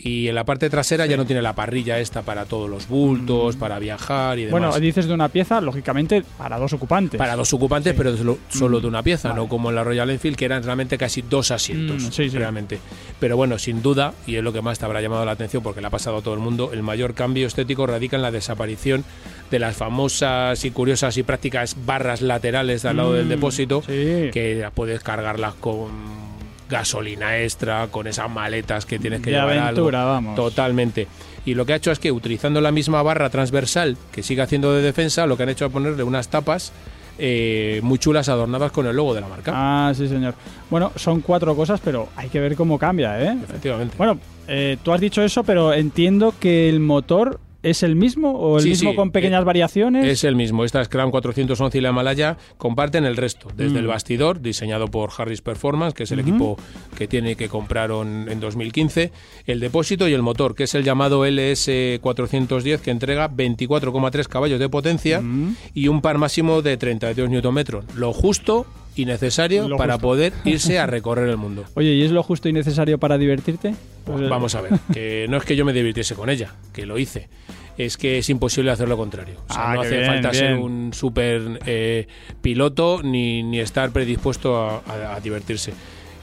Y 0.02 0.30
en 0.30 0.36
la 0.36 0.46
parte 0.46 0.70
trasera 0.70 1.06
ya 1.08 1.18
no 1.18 1.26
tiene 1.26 1.42
la 1.42 1.54
parrilla 1.54 2.00
esta 2.00 2.22
para 2.22 2.46
todos 2.46 2.70
los 2.70 2.88
bultos, 2.88 3.58
para 3.58 3.80
viajar 3.80 4.40
y 4.40 4.46
demás. 4.46 4.52
Bueno, 4.62 4.80
dices 4.80 5.08
de 5.08 5.14
una 5.14 5.28
pieza, 5.28 5.60
lógicamente, 5.60 6.24
para 6.38 6.58
dos 6.58 6.72
ocupantes. 6.72 7.18
para 7.18 7.36
dos 7.36 7.54
ocupantes, 7.54 7.94
pero 7.98 8.16
solo, 8.16 8.38
solo 8.48 8.80
de 8.80 8.88
una 8.88 9.04
pieza, 9.04 9.28
vale. 9.28 9.42
no 9.42 9.50
como 9.50 9.68
en 9.70 9.76
la 9.76 9.84
Royal 9.84 10.10
Enfield, 10.10 10.38
que 10.38 10.46
eran 10.46 10.64
realmente 10.64 10.98
casi 10.98 11.22
dos 11.22 11.52
asientos, 11.52 12.02
Mm, 12.04 12.12
sí, 12.14 12.30
sí. 12.30 12.38
realmente. 12.38 12.80
Pero 13.20 13.36
bueno, 13.36 13.60
sin 13.60 13.82
duda, 13.82 14.14
y 14.26 14.36
es 14.38 14.44
lo 14.44 14.54
que 14.54 14.62
más 14.62 14.80
te 14.80 14.86
habrá 14.86 15.02
llamado 15.02 15.26
la 15.26 15.32
atención 15.34 15.62
porque 15.62 15.82
le 15.82 15.88
ha 15.88 15.90
pasado 15.92 16.16
a 16.18 16.22
todo 16.22 16.34
el 16.34 16.40
mundo, 16.40 16.72
el 16.72 16.82
mayor 16.82 17.14
cambio 17.14 17.46
estético 17.46 17.86
radica 17.86 18.16
en 18.16 18.22
la 18.22 18.32
desaparición 18.32 19.04
de 19.52 19.60
las 19.60 19.76
famosas 19.76 20.64
y 20.64 20.72
curiosas 20.72 21.18
y 21.18 21.24
prácticas 21.24 21.76
barras 21.86 22.22
laterales 22.22 22.86
al 22.86 22.96
lado 22.96 23.12
del 23.14 23.26
Mm, 23.26 23.30
depósito, 23.30 23.82
sí. 23.86 24.30
que 24.32 24.66
puedes 24.74 25.02
cargarlas 25.02 25.56
con 25.56 26.29
gasolina 26.70 27.38
extra, 27.40 27.88
con 27.88 28.08
esas 28.08 28.30
maletas 28.30 28.86
que 28.86 29.00
tienes 29.00 29.22
que 29.22 29.32
De 29.32 29.38
llevar 29.38 29.58
aventura, 29.58 30.02
algo. 30.02 30.12
vamos. 30.14 30.36
Totalmente. 30.36 31.08
Y 31.46 31.56
lo 31.56 31.66
que 31.66 31.74
ha 31.74 31.78
hecho 31.78 31.92
es 31.92 32.00
que 32.00 32.12
utilizando 32.12 32.62
la 32.62 32.72
misma 32.72 33.02
barra 33.02 33.30
transversal 33.30 33.98
que 34.12 34.22
sigue 34.24 34.42
haciendo 34.42 34.74
de 34.74 34.82
defensa, 34.82 35.26
lo 35.26 35.36
que 35.36 35.44
han 35.44 35.50
hecho 35.50 35.66
es 35.66 35.72
ponerle 35.72 36.04
unas 36.04 36.28
tapas 36.30 36.72
eh, 37.18 37.80
muy 37.84 37.98
chulas 37.98 38.30
adornadas 38.30 38.72
con 38.72 38.86
el 38.88 38.96
logo 38.96 39.14
de 39.14 39.22
la 39.22 39.28
marca. 39.28 39.52
Ah, 39.56 39.92
sí, 39.96 40.08
señor. 40.08 40.36
Bueno, 40.70 40.92
son 40.96 41.22
cuatro 41.22 41.56
cosas, 41.56 41.82
pero 41.84 42.10
hay 42.16 42.30
que 42.30 42.40
ver 42.40 42.56
cómo 42.56 42.78
cambia, 42.78 43.20
¿eh? 43.22 43.36
Efectivamente. 43.44 43.96
Bueno, 43.98 44.20
eh, 44.48 44.78
tú 44.84 44.94
has 44.94 45.02
dicho 45.02 45.22
eso, 45.24 45.44
pero 45.44 45.74
entiendo 45.74 46.34
que 46.40 46.70
el 46.70 46.80
motor 46.80 47.40
es 47.62 47.84
el 47.84 47.96
mismo 47.96 48.32
o 48.32 48.58
el 48.58 48.64
Sí, 48.64 48.70
mismo 48.70 48.92
sí, 48.92 48.96
con 48.96 49.12
pequeñas 49.12 49.42
eh, 49.42 49.46
variaciones. 49.46 50.06
Es 50.06 50.24
el 50.24 50.36
mismo. 50.36 50.64
Esta 50.64 50.84
Scram 50.84 51.12
411 51.12 51.78
y 51.78 51.82
la 51.82 51.90
Himalaya 51.90 52.38
comparten 52.58 53.06
el 53.06 53.18
resto. 53.18 53.50
Desde 53.56 53.74
Mm. 53.76 53.78
el 53.78 53.88
bastidor, 53.88 54.42
diseñado 54.42 54.88
por 54.88 55.10
Harris 55.18 55.42
Performance, 55.42 55.94
que 55.94 56.04
es 56.04 56.12
el 56.12 56.20
equipo 56.20 56.58
que 56.98 57.08
tiene 57.08 57.36
que 57.36 57.50
compraron 57.50 58.28
en 58.30 58.40
2015. 58.40 59.12
El 59.46 59.60
depósito 59.60 60.08
y 60.08 60.14
el 60.14 60.22
motor, 60.22 60.56
que 60.56 60.64
es 60.64 60.74
el 60.76 60.84
llamado 60.84 61.26
LS410, 61.26 62.80
que 62.82 62.92
entrega 62.92 63.28
24,3 63.30 64.28
caballos 64.28 64.60
de 64.60 64.70
potencia 64.70 65.22
Mm. 65.22 65.56
y 65.74 65.88
un 65.88 66.02
par 66.02 66.18
máximo 66.18 66.62
de 66.62 66.78
32 66.78 67.30
Nm. 67.30 67.84
Lo 67.96 68.14
justo 68.14 68.66
y 68.96 69.06
necesario 69.06 69.68
Lo 69.68 69.78
para 69.78 69.94
justo. 69.94 70.08
poder 70.08 70.34
irse 70.46 70.80
a 70.80 70.86
recorrer 70.88 71.30
el 71.30 71.38
mundo. 71.38 71.66
Oye, 71.76 71.94
¿y 71.94 72.04
es 72.04 72.12
lo 72.12 72.22
justo 72.24 72.50
y 72.50 72.54
necesario 72.54 72.98
para 72.98 73.18
divertirte? 73.18 73.76
Pues, 74.06 74.22
eh, 74.22 74.28
Vamos 74.28 74.56
a 74.56 74.62
ver, 74.62 74.72
que 74.94 75.26
no 75.30 75.38
es 75.38 75.44
que 75.44 75.56
yo 75.56 75.66
me 75.66 75.74
divirtiese 75.74 76.16
con 76.16 76.30
ella, 76.30 76.54
que 76.74 76.86
lo 76.86 76.98
hice. 76.98 77.30
Es 77.78 77.96
que 77.96 78.18
es 78.18 78.30
imposible 78.30 78.72
hacer 78.72 78.90
lo 78.90 78.98
contrario. 78.98 79.36
O 79.48 79.54
sea, 79.54 79.72
Ah, 79.72 79.76
no 79.76 79.82
hace 79.82 79.98
bien, 80.00 80.06
falta 80.08 80.34
ser 80.34 80.56
un 80.56 80.92
super 80.94 81.62
eh, 81.66 82.08
piloto 82.42 83.02
ni, 83.04 83.42
ni 83.44 83.60
estar 83.60 83.92
predispuesto 83.92 84.58
a, 84.58 84.82
a- 84.86 85.16
a 85.16 85.20
divertirse. 85.22 85.74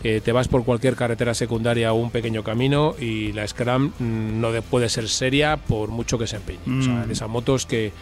eh, 0.04 0.20
te 0.22 0.30
vas 0.32 0.46
por 0.48 0.64
cualquier 0.64 0.94
carretera 0.94 1.32
secundaria 1.34 1.92
o 1.92 1.96
un 1.96 2.10
pequeño 2.10 2.44
camino 2.44 2.94
y 3.00 3.32
la 3.32 3.48
Scram 3.48 3.92
mm, 3.98 4.38
no 4.40 4.52
de- 4.52 4.60
puede 4.62 4.88
ser 4.90 5.08
seria 5.08 5.56
por 5.56 5.88
mucho 5.88 6.18
que 6.18 6.26
se 6.26 6.36
empeñe. 6.36 6.58
O 6.78 6.82
sea, 6.82 7.06
Mm. 7.06 7.10
esas 7.10 7.28
motos 7.30 7.64
que 7.64 7.92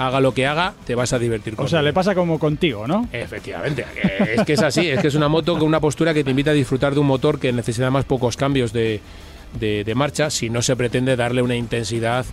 haga 0.00 0.20
lo 0.20 0.32
que 0.32 0.46
haga, 0.46 0.72
te 0.86 0.94
vas 0.94 1.12
a 1.12 1.18
divertir 1.18 1.54
con 1.56 1.66
O 1.66 1.68
sea, 1.68 1.82
le 1.82 1.92
pasa 1.92 2.14
como 2.14 2.38
contigo, 2.38 2.86
¿no? 2.88 3.06
Efectivamente, 3.12 3.84
es 4.34 4.44
que 4.46 4.54
es 4.54 4.62
así, 4.62 4.88
es 4.88 4.98
que 5.00 5.08
es 5.08 5.14
una 5.14 5.28
moto 5.28 5.58
con 5.58 5.68
una 5.68 5.78
postura 5.78 6.14
que 6.14 6.24
te 6.24 6.30
invita 6.30 6.52
a 6.52 6.54
disfrutar 6.54 6.94
de 6.94 7.00
un 7.00 7.06
motor 7.06 7.38
que 7.38 7.52
necesita 7.52 7.90
más 7.90 8.06
pocos 8.06 8.36
cambios 8.36 8.72
de, 8.72 9.00
de- 9.60 9.84
de 9.84 9.94
marcha 9.94 10.30
si 10.30 10.48
no 10.48 10.62
se 10.62 10.74
pretende 10.74 11.16
darle 11.16 11.42
una 11.42 11.54
intensidad 11.54 12.24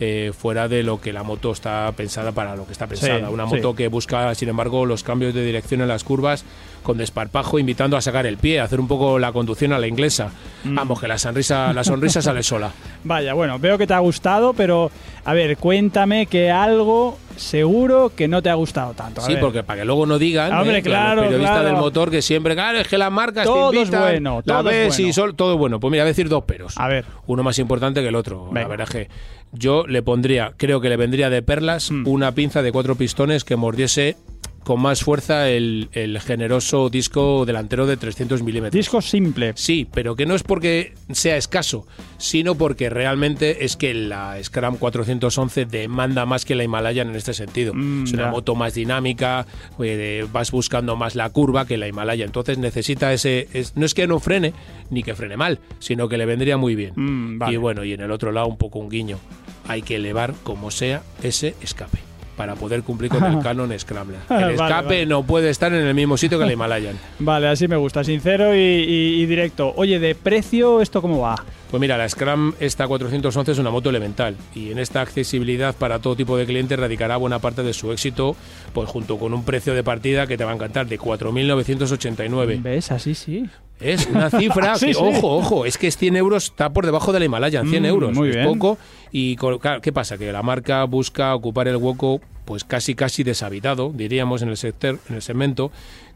eh, 0.00 0.32
fuera 0.36 0.66
de 0.68 0.82
lo 0.82 1.00
que 1.00 1.12
la 1.12 1.22
moto 1.22 1.52
está 1.52 1.92
pensada 1.96 2.32
para 2.32 2.56
lo 2.56 2.66
que 2.66 2.72
está 2.72 2.86
pensada. 2.86 3.30
una 3.30 3.48
sí. 3.48 3.56
moto 3.56 3.74
que 3.74 3.88
busca, 3.88 4.34
sin 4.34 4.48
embargo, 4.48 4.86
los 4.86 5.02
cambios 5.04 5.34
de 5.34 5.44
dirección 5.44 5.80
en 5.82 5.88
las 5.88 6.02
curvas 6.04 6.44
con 6.82 6.98
desparpajo, 6.98 7.58
invitando 7.58 7.96
a 7.96 8.02
sacar 8.02 8.26
el 8.26 8.36
pie, 8.36 8.60
a 8.60 8.64
hacer 8.64 8.78
un 8.78 8.88
poco 8.88 9.18
la 9.18 9.32
conducción 9.32 9.72
a 9.72 9.78
la 9.78 9.86
inglesa. 9.86 10.30
Mm. 10.64 10.74
Vamos, 10.74 11.00
que 11.00 11.08
la 11.08 11.16
sonrisa, 11.16 11.72
la 11.72 11.82
sonrisa 11.82 12.20
sale 12.20 12.42
sola. 12.42 12.72
Vaya, 13.04 13.32
bueno, 13.34 13.58
veo 13.58 13.78
que 13.78 13.86
te 13.86 13.94
ha 13.94 14.00
gustado, 14.00 14.52
pero 14.52 14.90
a 15.24 15.32
ver, 15.32 15.56
cuéntame 15.56 16.26
que 16.26 16.50
algo 16.50 17.16
seguro 17.36 18.12
que 18.14 18.28
no 18.28 18.42
te 18.42 18.50
ha 18.50 18.54
gustado 18.54 18.92
tanto. 18.94 19.20
A 19.20 19.24
Sí, 19.24 19.32
ver. 19.32 19.40
porque 19.40 19.62
para 19.62 19.80
que 19.80 19.84
luego 19.86 20.06
no 20.06 20.18
digan 20.18 20.52
Hombre, 20.52 20.78
¿eh? 20.78 20.82
claro, 20.82 21.16
los 21.16 21.24
periodistas 21.26 21.56
claro. 21.60 21.68
del 21.68 21.76
motor 21.78 22.10
que 22.10 22.20
siempre, 22.22 22.54
claro, 22.54 22.78
es 22.78 22.86
que 22.88 22.98
las 22.98 23.10
marcas 23.10 23.44
Todo 23.46 23.70
te 23.70 23.82
es 23.82 23.90
bueno, 23.90 24.42
la 24.44 24.58
todo 24.58 24.70
es 24.70 24.76
ves 24.88 24.98
y 24.98 25.02
bueno. 25.04 25.14
sol- 25.14 25.34
todo 25.36 25.56
bueno. 25.58 25.80
Pues 25.80 25.90
mira, 25.90 26.04
voy 26.04 26.08
a 26.08 26.12
decir 26.12 26.28
dos 26.28 26.44
peros. 26.44 26.74
A 26.76 26.86
ver. 26.88 27.06
Uno 27.26 27.42
más 27.42 27.58
importante 27.58 28.02
que 28.02 28.08
el 28.08 28.14
otro. 28.14 28.50
La 28.52 28.66
verdad 28.68 28.86
es 28.88 28.94
que 28.94 29.08
yo 29.54 29.86
le 29.86 30.02
pondría, 30.02 30.52
creo 30.56 30.80
que 30.80 30.88
le 30.88 30.96
vendría 30.96 31.30
de 31.30 31.42
perlas 31.42 31.90
Mm. 31.90 32.06
una 32.06 32.32
pinza 32.34 32.62
de 32.62 32.72
cuatro 32.72 32.94
pistones 32.96 33.44
que 33.44 33.56
mordiese 33.56 34.16
con 34.64 34.80
más 34.80 35.04
fuerza 35.04 35.50
el, 35.50 35.90
el 35.92 36.18
generoso 36.20 36.88
disco 36.88 37.44
delantero 37.44 37.86
de 37.86 37.98
300 37.98 38.42
milímetros. 38.42 38.72
Disco 38.72 39.02
simple. 39.02 39.52
Sí, 39.56 39.86
pero 39.92 40.16
que 40.16 40.24
no 40.24 40.34
es 40.34 40.42
porque 40.42 40.94
sea 41.12 41.36
escaso, 41.36 41.86
sino 42.16 42.54
porque 42.54 42.88
realmente 42.88 43.66
es 43.66 43.76
que 43.76 43.92
la 43.92 44.42
Scram 44.42 44.78
411 44.78 45.66
demanda 45.66 46.24
más 46.24 46.46
que 46.46 46.54
la 46.54 46.64
Himalayan 46.64 47.10
en 47.10 47.16
este 47.16 47.34
sentido. 47.34 47.74
Mm, 47.74 48.04
es 48.04 48.12
una 48.14 48.22
ya. 48.24 48.30
moto 48.30 48.54
más 48.54 48.72
dinámica, 48.72 49.46
eh, 49.82 50.26
vas 50.32 50.50
buscando 50.50 50.96
más 50.96 51.14
la 51.14 51.28
curva 51.28 51.66
que 51.66 51.76
la 51.76 51.86
Himalaya, 51.86 52.24
entonces 52.24 52.56
necesita 52.56 53.12
ese... 53.12 53.48
es- 53.52 53.76
no 53.76 53.84
es 53.84 53.92
que 53.92 54.06
no 54.06 54.18
frene, 54.18 54.54
ni 54.88 55.02
que 55.02 55.14
frene 55.14 55.36
mal, 55.36 55.58
sino 55.78 56.08
que 56.08 56.16
le 56.16 56.24
vendría 56.24 56.56
muy 56.56 56.74
bien. 56.74 56.94
Mm, 56.96 57.38
vale. 57.38 57.52
Y 57.52 57.56
bueno, 57.58 57.84
y 57.84 57.92
en 57.92 58.00
el 58.00 58.10
otro 58.10 58.32
lado 58.32 58.46
un 58.46 58.56
poco 58.56 58.78
un 58.78 58.88
guiño. 58.88 59.18
Hay 59.66 59.82
que 59.82 59.96
elevar 59.96 60.34
como 60.42 60.70
sea 60.70 61.02
ese 61.22 61.54
escape 61.62 61.98
para 62.36 62.56
poder 62.56 62.82
cumplir 62.82 63.10
con 63.12 63.22
el 63.24 63.38
canon 63.42 63.72
Scrambler. 63.78 64.18
El 64.28 64.50
escape 64.50 64.84
vale. 64.86 65.06
no 65.06 65.22
puede 65.22 65.50
estar 65.50 65.72
en 65.72 65.86
el 65.86 65.94
mismo 65.94 66.16
sitio 66.16 66.38
que 66.38 66.44
la 66.46 66.52
Himalayan. 66.54 66.98
Vale, 67.20 67.46
así 67.48 67.68
me 67.68 67.76
gusta, 67.76 68.02
sincero 68.02 68.54
y, 68.54 68.58
y- 68.58 69.22
y 69.22 69.26
directo. 69.26 69.72
Oye, 69.76 69.98
de 70.00 70.14
precio, 70.16 70.80
¿esto 70.80 71.00
cómo 71.00 71.20
va? 71.20 71.36
Pues 71.70 71.80
mira, 71.80 71.96
la 71.96 72.08
Scram 72.08 72.54
esta 72.60 72.86
411 72.86 73.52
es 73.52 73.58
una 73.58 73.70
moto 73.70 73.90
elemental 73.90 74.36
y 74.54 74.70
en 74.70 74.78
esta 74.78 75.00
accesibilidad 75.00 75.74
para 75.74 75.98
todo 76.00 76.14
tipo 76.14 76.36
de 76.36 76.46
clientes 76.46 76.78
radicará 76.78 77.16
buena 77.16 77.38
parte 77.40 77.62
de 77.64 77.72
su 77.72 77.90
éxito, 77.90 78.36
pues 78.72 78.88
junto 78.88 79.18
con 79.18 79.32
un 79.34 79.44
precio 79.44 79.74
de 79.74 79.82
partida 79.82 80.26
que 80.28 80.36
te 80.36 80.44
va 80.44 80.52
a 80.52 80.54
encantar 80.54 80.86
de 80.86 80.98
4.989. 80.98 82.62
¿Ves? 82.62 82.90
Así 82.92 83.14
sí. 83.14 83.48
Es 83.80 84.06
una 84.06 84.30
cifra 84.30 84.74
Sí, 84.78 84.86
que, 84.86 84.94
sí. 84.94 85.00
ojo, 85.02 85.36
ojo, 85.36 85.66
es 85.66 85.78
que 85.78 85.86
es 85.88 85.96
100 85.96 86.16
euros, 86.16 86.44
está 86.44 86.72
por 86.72 86.86
debajo 86.86 87.12
de 87.12 87.18
la 87.18 87.24
Himalayan, 87.26 87.68
100 87.68 87.82
Mm, 87.82 87.86
euros, 87.86 88.14
muy 88.14 88.30
es 88.30 88.36
bien. 88.36 88.46
poco. 88.48 88.78
Y 89.12 89.36
claro, 89.36 89.80
¿qué 89.80 89.92
pasa? 89.92 90.16
Que 90.18 90.32
la 90.32 90.42
marca 90.42 90.84
busca 90.84 91.34
ocupar 91.34 91.68
el 91.68 91.76
hueco, 91.76 92.20
pues 92.44 92.64
casi 92.64 92.94
casi 92.94 93.22
deshabitado, 93.24 93.90
diríamos, 93.94 94.42
en 94.42 94.48
el 94.50 94.56
sector, 94.56 94.98
en 95.08 95.16
el 95.16 95.22
segmento 95.22 95.70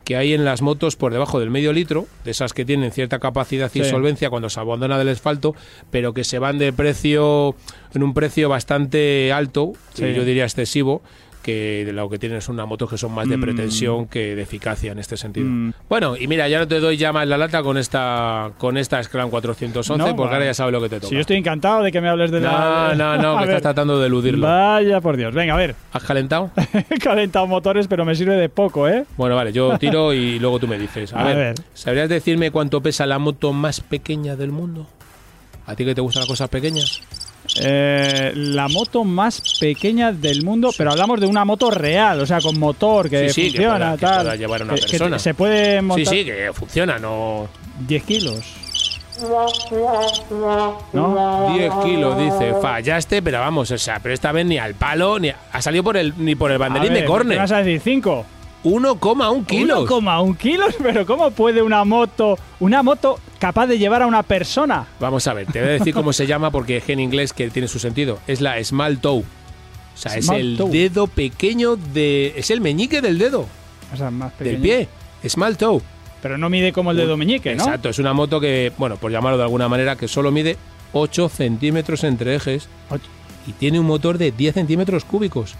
que 0.04 0.16
hay 0.16 0.32
en 0.32 0.42
las 0.46 0.62
motos 0.62 0.96
por 0.96 1.12
debajo 1.12 1.38
del 1.38 1.50
medio 1.50 1.70
litro, 1.74 2.06
de 2.24 2.30
esas 2.30 2.54
que 2.54 2.64
tienen 2.64 2.92
cierta 2.92 3.18
capacidad 3.18 3.70
y 3.74 3.82
Sí. 3.84 3.90
solvencia 3.90 4.30
cuando 4.30 4.48
se 4.48 4.58
abandona 4.58 4.96
del 4.96 5.08
asfalto, 5.10 5.54
pero 5.90 6.14
que 6.14 6.24
se 6.24 6.38
van 6.38 6.56
de 6.56 6.72
precio 6.72 7.54
en 7.94 8.02
un 8.02 8.14
precio 8.14 8.48
bastante 8.48 9.32
alto, 9.34 9.74
yo 9.96 10.24
diría 10.24 10.44
excesivo, 10.44 11.02
que 11.48 11.88
lo 11.94 12.10
que 12.10 12.18
tienen 12.18 12.42
son 12.42 12.56
unas 12.56 12.68
motos 12.68 12.90
que 12.90 12.98
son 12.98 13.10
más 13.12 13.26
de 13.26 13.38
Mm. 13.38 13.40
pretensión 13.40 14.06
que 14.06 14.34
de 14.36 14.42
eficacia 14.42 14.92
en 14.92 14.98
este 14.98 15.16
sentido. 15.16 15.46
Mm. 15.48 15.72
Bueno, 15.88 16.14
y 16.16 16.26
mira, 16.26 16.46
ya 16.48 16.58
no 16.58 16.68
te 16.68 16.78
doy 16.78 16.98
ya 16.98 17.10
más 17.12 17.26
la 17.26 17.38
lata 17.38 17.62
con 17.62 17.78
esta 17.78 18.50
con 18.58 18.76
esta 18.76 19.02
Scram 19.02 19.30
411 19.30 19.96
No, 19.96 20.04
porque 20.14 20.20
vale. 20.20 20.34
ahora 20.34 20.44
ya 20.46 20.54
sabes 20.54 20.72
lo 20.72 20.80
que 20.82 20.88
te 20.90 20.96
toca. 20.96 21.08
Si 21.08 21.14
yo 21.14 21.20
estoy 21.22 21.36
encantado 21.38 21.82
de 21.82 21.90
que 21.90 22.00
me 22.02 22.08
hables 22.08 22.30
de 22.30 22.40
No, 22.40 22.48
la... 22.52 22.94
no, 22.96 23.16
no, 23.16 23.38
A 23.38 23.42
que 23.42 23.48
estás 23.48 23.62
tratando 23.62 23.98
de 23.98 24.06
eludirlo. 24.08 24.46
Vaya 24.46 25.00
por 25.00 25.16
Dios. 25.16 25.32
Venga, 25.34 25.54
a 25.54 25.56
ver. 25.56 25.74
¿Has 25.92 26.02
calentado? 26.04 26.50
He 26.90 26.98
calentado 26.98 27.46
motores, 27.46 27.86
pero 27.88 28.04
me 28.04 28.14
sirve 28.14 28.34
de 28.36 28.48
poco, 28.50 28.86
¿eh? 28.86 29.04
Bueno, 29.16 29.34
vale, 29.34 29.52
yo 29.52 29.78
tiro 29.78 30.12
y 30.12 30.38
luego 30.38 30.58
tú 30.58 30.68
me 30.68 30.78
dices. 30.78 31.14
A, 31.14 31.20
A 31.20 31.24
ver, 31.24 31.36
ver. 31.36 31.54
¿sabrías 31.72 32.08
decirme 32.10 32.50
cuánto 32.50 32.82
pesa 32.82 33.06
la 33.06 33.18
moto 33.18 33.52
más 33.54 33.80
pequeña 33.80 34.36
del 34.36 34.52
mundo? 34.52 34.86
¿A 35.66 35.74
ti 35.74 35.84
que 35.84 35.94
te 35.94 36.00
gustan 36.00 36.20
las 36.22 36.28
cosas 36.28 36.48
pequeñas? 36.50 37.00
Eh, 37.60 38.32
la 38.34 38.68
moto 38.68 39.04
más 39.04 39.58
pequeña 39.60 40.12
del 40.12 40.44
mundo, 40.44 40.70
pero 40.76 40.90
hablamos 40.92 41.20
de 41.20 41.26
una 41.26 41.44
moto 41.44 41.70
real, 41.70 42.20
o 42.20 42.26
sea, 42.26 42.40
con 42.40 42.58
motor 42.58 43.10
que 43.10 43.28
Sí, 43.30 43.34
sí, 43.34 43.42
que 43.52 43.58
funciona, 43.58 43.78
pueda- 43.78 43.96
que 43.96 44.06
tal. 44.06 44.20
pueda 44.22 44.36
llevar 44.36 44.62
una 44.62 44.74
Que- 44.74 44.80
que 44.82 44.86
persona. 44.86 45.18
se 45.18 45.34
puede 45.34 45.82
montar 45.82 46.06
Sí, 46.14 46.18
sí, 46.20 46.24
que 46.24 46.50
funciona, 46.52 46.98
no. 46.98 47.48
10 47.86 48.04
kilos. 48.04 48.54
¿No? 50.92 51.52
10 51.56 51.72
kilos, 51.84 52.18
dice. 52.18 52.54
Fallaste, 52.60 53.22
pero 53.22 53.40
vamos, 53.40 53.70
o 53.70 53.78
sea, 53.78 54.00
pero 54.00 54.14
esta 54.14 54.32
vez 54.32 54.46
ni 54.46 54.58
al 54.58 54.74
palo, 54.74 55.18
ni 55.18 55.30
ha 55.30 55.62
salido 55.62 55.82
por 55.84 55.96
el, 55.96 56.14
ni 56.18 56.34
por 56.34 56.50
el 56.52 56.58
banderín 56.58 56.90
A 56.90 56.92
ver, 56.92 57.02
de 57.02 57.02
¿qué 57.02 57.06
córner. 57.10 57.38
vas 57.38 57.52
a 57.52 57.58
decir? 57.58 57.80
5. 57.82 58.24
1,1 58.64 59.44
kilos. 59.46 59.88
1,1 59.88 60.36
kilos, 60.36 60.74
pero 60.82 61.06
¿cómo 61.06 61.30
puede 61.30 61.62
una 61.62 61.84
moto, 61.84 62.38
una 62.60 62.82
moto 62.82 63.18
capaz 63.38 63.66
de 63.66 63.78
llevar 63.78 64.02
a 64.02 64.06
una 64.06 64.22
persona? 64.22 64.86
Vamos 65.00 65.26
a 65.26 65.34
ver, 65.34 65.46
te 65.46 65.60
voy 65.60 65.68
a 65.70 65.72
decir 65.72 65.94
cómo 65.94 66.12
se 66.12 66.26
llama 66.26 66.50
porque 66.50 66.78
es 66.78 66.88
en 66.88 67.00
inglés 67.00 67.32
que 67.32 67.48
tiene 67.50 67.68
su 67.68 67.78
sentido. 67.78 68.18
Es 68.26 68.40
la 68.40 68.62
small 68.62 68.98
toe. 68.98 69.20
O 69.20 70.00
sea, 70.00 70.16
es 70.16 70.28
el 70.28 70.56
toe. 70.56 70.70
dedo 70.70 71.06
pequeño 71.08 71.76
de. 71.76 72.34
Es 72.36 72.50
el 72.50 72.60
meñique 72.60 73.00
del 73.00 73.18
dedo, 73.18 73.46
O 73.92 73.96
sea, 73.96 74.10
más 74.10 74.36
del 74.38 74.56
pequeño. 74.56 74.62
pie. 74.62 74.88
Small 75.28 75.56
toe. 75.56 75.80
Pero 76.22 76.38
no 76.38 76.48
mide 76.50 76.72
como 76.72 76.90
el 76.90 76.96
dedo 76.96 77.16
meñique, 77.16 77.54
¿no? 77.54 77.64
Exacto, 77.64 77.88
es 77.88 77.98
una 77.98 78.12
moto 78.12 78.40
que, 78.40 78.72
bueno, 78.78 78.96
por 78.96 79.10
llamarlo 79.12 79.38
de 79.38 79.44
alguna 79.44 79.68
manera, 79.68 79.96
que 79.96 80.08
solo 80.08 80.30
mide 80.32 80.56
8 80.92 81.28
centímetros 81.28 82.02
entre 82.04 82.34
ejes 82.34 82.68
Ocho. 82.90 83.04
y 83.46 83.52
tiene 83.52 83.78
un 83.78 83.86
motor 83.86 84.18
de 84.18 84.32
10 84.32 84.54
centímetros 84.54 85.04
cúbicos. 85.04 85.54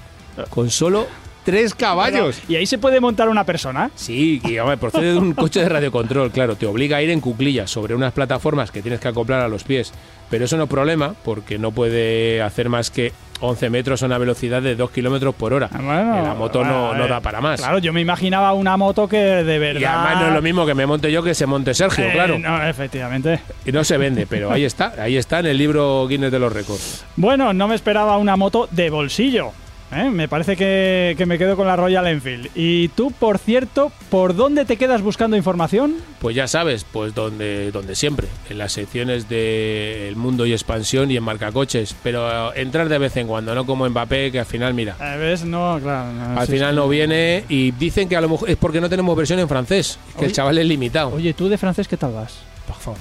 Con 0.50 0.70
solo 0.70 1.06
3 1.48 1.74
caballos. 1.74 2.42
¿Y 2.46 2.56
ahí 2.56 2.66
se 2.66 2.76
puede 2.76 3.00
montar 3.00 3.30
una 3.30 3.42
persona? 3.44 3.90
Sí, 3.94 4.38
y 4.44 4.58
hombre, 4.58 4.76
procede 4.76 5.12
de 5.14 5.18
un 5.18 5.32
coche 5.32 5.61
de 5.61 5.68
radiocontrol, 5.70 6.30
claro, 6.30 6.56
te 6.56 6.66
obliga 6.66 6.98
a 6.98 7.02
ir 7.02 7.08
en 7.08 7.22
cuclillas 7.22 7.70
sobre 7.70 7.94
unas 7.94 8.12
plataformas 8.12 8.70
que 8.70 8.82
tienes 8.82 9.00
que 9.00 9.08
acoplar 9.08 9.40
a 9.40 9.48
los 9.48 9.64
pies. 9.64 9.94
Pero 10.28 10.44
eso 10.44 10.58
no 10.58 10.64
es 10.64 10.68
problema, 10.68 11.14
porque 11.24 11.58
no 11.58 11.70
puede 11.72 12.42
hacer 12.42 12.68
más 12.68 12.90
que 12.90 13.14
11 13.40 13.70
metros 13.70 14.02
a 14.02 14.06
una 14.06 14.18
velocidad 14.18 14.61
de 14.61 14.76
2 14.76 14.90
kilómetros 14.90 15.34
por 15.34 15.54
hora. 15.54 15.70
Ah, 15.72 15.78
bueno, 15.80 16.20
Y 16.20 16.22
la 16.26 16.34
moto 16.34 16.62
no, 16.62 16.92
no 16.92 17.08
da 17.08 17.20
para 17.20 17.40
más. 17.40 17.61
Claro, 17.62 17.78
yo 17.78 17.94
me 17.94 18.02
imaginaba 18.02 18.52
una 18.52 18.76
moto 18.76 19.08
que 19.08 19.16
de 19.16 19.58
verdad. 19.58 19.80
y 19.80 19.84
además 19.87 20.20
no 20.20 20.28
es 20.28 20.34
lo 20.34 20.42
mismo 20.42 20.66
que 20.66 20.74
me 20.74 20.84
monte 20.84 21.11
yo 21.11 21.22
que 21.22 21.34
se 21.34 21.46
monte 21.46 21.72
Sergio, 21.72 22.08
Eh, 22.08 22.12
claro. 22.12 22.38
no, 22.38 22.62
efectivamente. 22.62 23.40
Y 23.64 23.72
no 23.72 23.84
se 23.84 23.96
vende, 23.96 24.26
pero 24.26 24.52
ahí 24.52 24.64
está, 24.66 24.92
ahí 25.00 25.16
está 25.16 25.38
en 25.38 25.46
el 25.46 25.56
libro 25.56 26.06
Guinness 26.06 26.30
de 26.30 26.38
los 26.40 26.52
Récords. 26.52 27.06
Bueno, 27.16 27.54
no 27.54 27.66
me 27.68 27.74
esperaba 27.74 28.18
una 28.18 28.37
moto 28.37 28.68
de 28.70 28.90
bolsillo. 28.90 29.52
¿Eh? 29.92 30.11
Me 30.11 30.29
parece 30.29 30.57
que, 30.57 31.14
que 31.16 31.27
me 31.27 31.38
quedo 31.38 31.57
con 31.57 31.66
la 31.66 31.77
Royal 31.77 32.07
Enfield. 32.07 32.51
Y 32.55 32.88
tú, 32.88 33.11
por 33.12 33.38
cierto, 33.38 33.90
¿por 34.11 34.35
dónde 34.37 34.64
te 34.64 34.77
quedas 34.77 35.03
buscando 35.03 35.37
información? 35.37 35.96
Pues 36.20 36.35
ya 36.37 36.46
sabes, 36.48 36.85
pues 36.85 37.14
donde, 37.14 37.70
donde 37.72 37.94
siempre, 37.94 38.29
en 38.51 38.59
las 38.59 38.72
secciones 38.72 39.29
de 39.29 40.09
El 40.09 40.16
Mundo 40.16 40.46
y 40.46 40.53
Expansión 40.53 41.11
y 41.11 41.16
en 41.16 41.22
Marcacoches, 41.22 41.94
pero 42.03 42.55
entrar 42.55 42.88
de 42.88 42.98
vez 42.98 43.16
en 43.16 43.27
cuando, 43.27 43.55
no 43.55 43.66
como 43.66 43.88
Mbappé, 43.88 44.31
que 44.33 44.40
al 44.40 44.46
final, 44.46 44.74
mira, 44.74 44.96
Eh, 45.01 45.16
¿Ves? 45.18 45.44
No, 45.44 45.79
claro. 45.83 46.12
no, 46.12 46.40
Al 46.40 46.46
sí, 46.46 46.53
final 46.53 46.70
sí. 46.70 46.77
no 46.77 46.88
viene 46.88 47.44
y 47.48 47.70
dicen 47.72 48.09
que 48.09 48.16
a 48.16 48.20
lo 48.20 48.29
mejor 48.29 48.51
es 48.51 48.57
porque 48.57 48.81
no 48.81 48.88
tenemos 48.88 49.16
versión 49.16 49.38
en 49.38 49.48
francés, 49.48 49.98
que 50.12 50.18
Oye. 50.18 50.27
el 50.27 50.33
chaval 50.33 50.59
es 50.59 50.66
limitado. 50.66 51.11
Oye, 51.14 51.33
¿tú 51.35 51.48
de 51.48 51.59
francés 51.59 51.88
qué 51.88 51.96
tal 51.96 52.12
vas? 52.12 52.38
Parfait. 52.66 52.96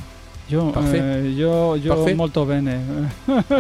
Yo, 0.50 0.72
eh, 0.94 1.34
yo, 1.38 1.78
Parfait. 1.96 2.16
molto 2.16 2.46
bene. 2.46 2.78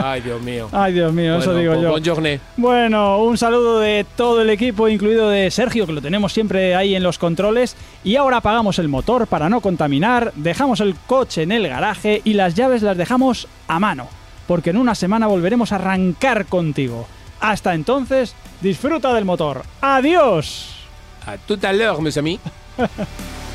Ay, 0.01 0.21
Dios 0.21 0.41
mío. 0.41 0.69
Ay, 0.71 0.93
Dios 0.93 1.11
mío, 1.11 1.37
eso 1.37 1.51
Bueno, 1.51 1.59
digo 1.59 1.73
pues 1.73 1.83
yo. 1.83 1.89
buongiorno. 1.89 2.39
Bueno, 2.55 3.17
un 3.23 3.37
saludo 3.37 3.79
de 3.79 4.05
todo 4.15 4.41
el 4.41 4.49
equipo, 4.49 4.87
incluido 4.87 5.29
de 5.29 5.51
Sergio, 5.51 5.85
que 5.85 5.91
lo 5.91 6.01
tenemos 6.01 6.31
siempre 6.31 6.75
ahí 6.75 6.95
en 6.95 7.03
los 7.03 7.17
controles. 7.17 7.75
Y 8.05 8.15
ahora 8.15 8.37
apagamos 8.37 8.79
el 8.79 8.87
motor 8.87 9.27
para 9.27 9.49
no 9.49 9.59
contaminar, 9.59 10.31
dejamos 10.35 10.79
el 10.79 10.95
coche 11.07 11.43
en 11.43 11.51
el 11.51 11.67
garaje 11.67 12.21
y 12.23 12.33
las 12.33 12.55
llaves 12.55 12.81
las 12.83 12.95
dejamos 12.95 13.47
a 13.67 13.79
mano, 13.79 14.07
porque 14.47 14.69
en 14.69 14.77
una 14.77 14.95
semana 14.95 15.27
volveremos 15.27 15.73
a 15.73 15.75
arrancar 15.75 16.45
contigo. 16.45 17.05
Hasta 17.41 17.73
entonces, 17.73 18.33
disfruta 18.61 19.13
del 19.13 19.25
motor. 19.25 19.63
¡Adiós! 19.81 20.73
A 21.25 21.37
tout 21.37 21.59
à 21.63 21.73
l'heure, 21.73 22.01
mes 22.01 22.17
amis. 22.17 22.39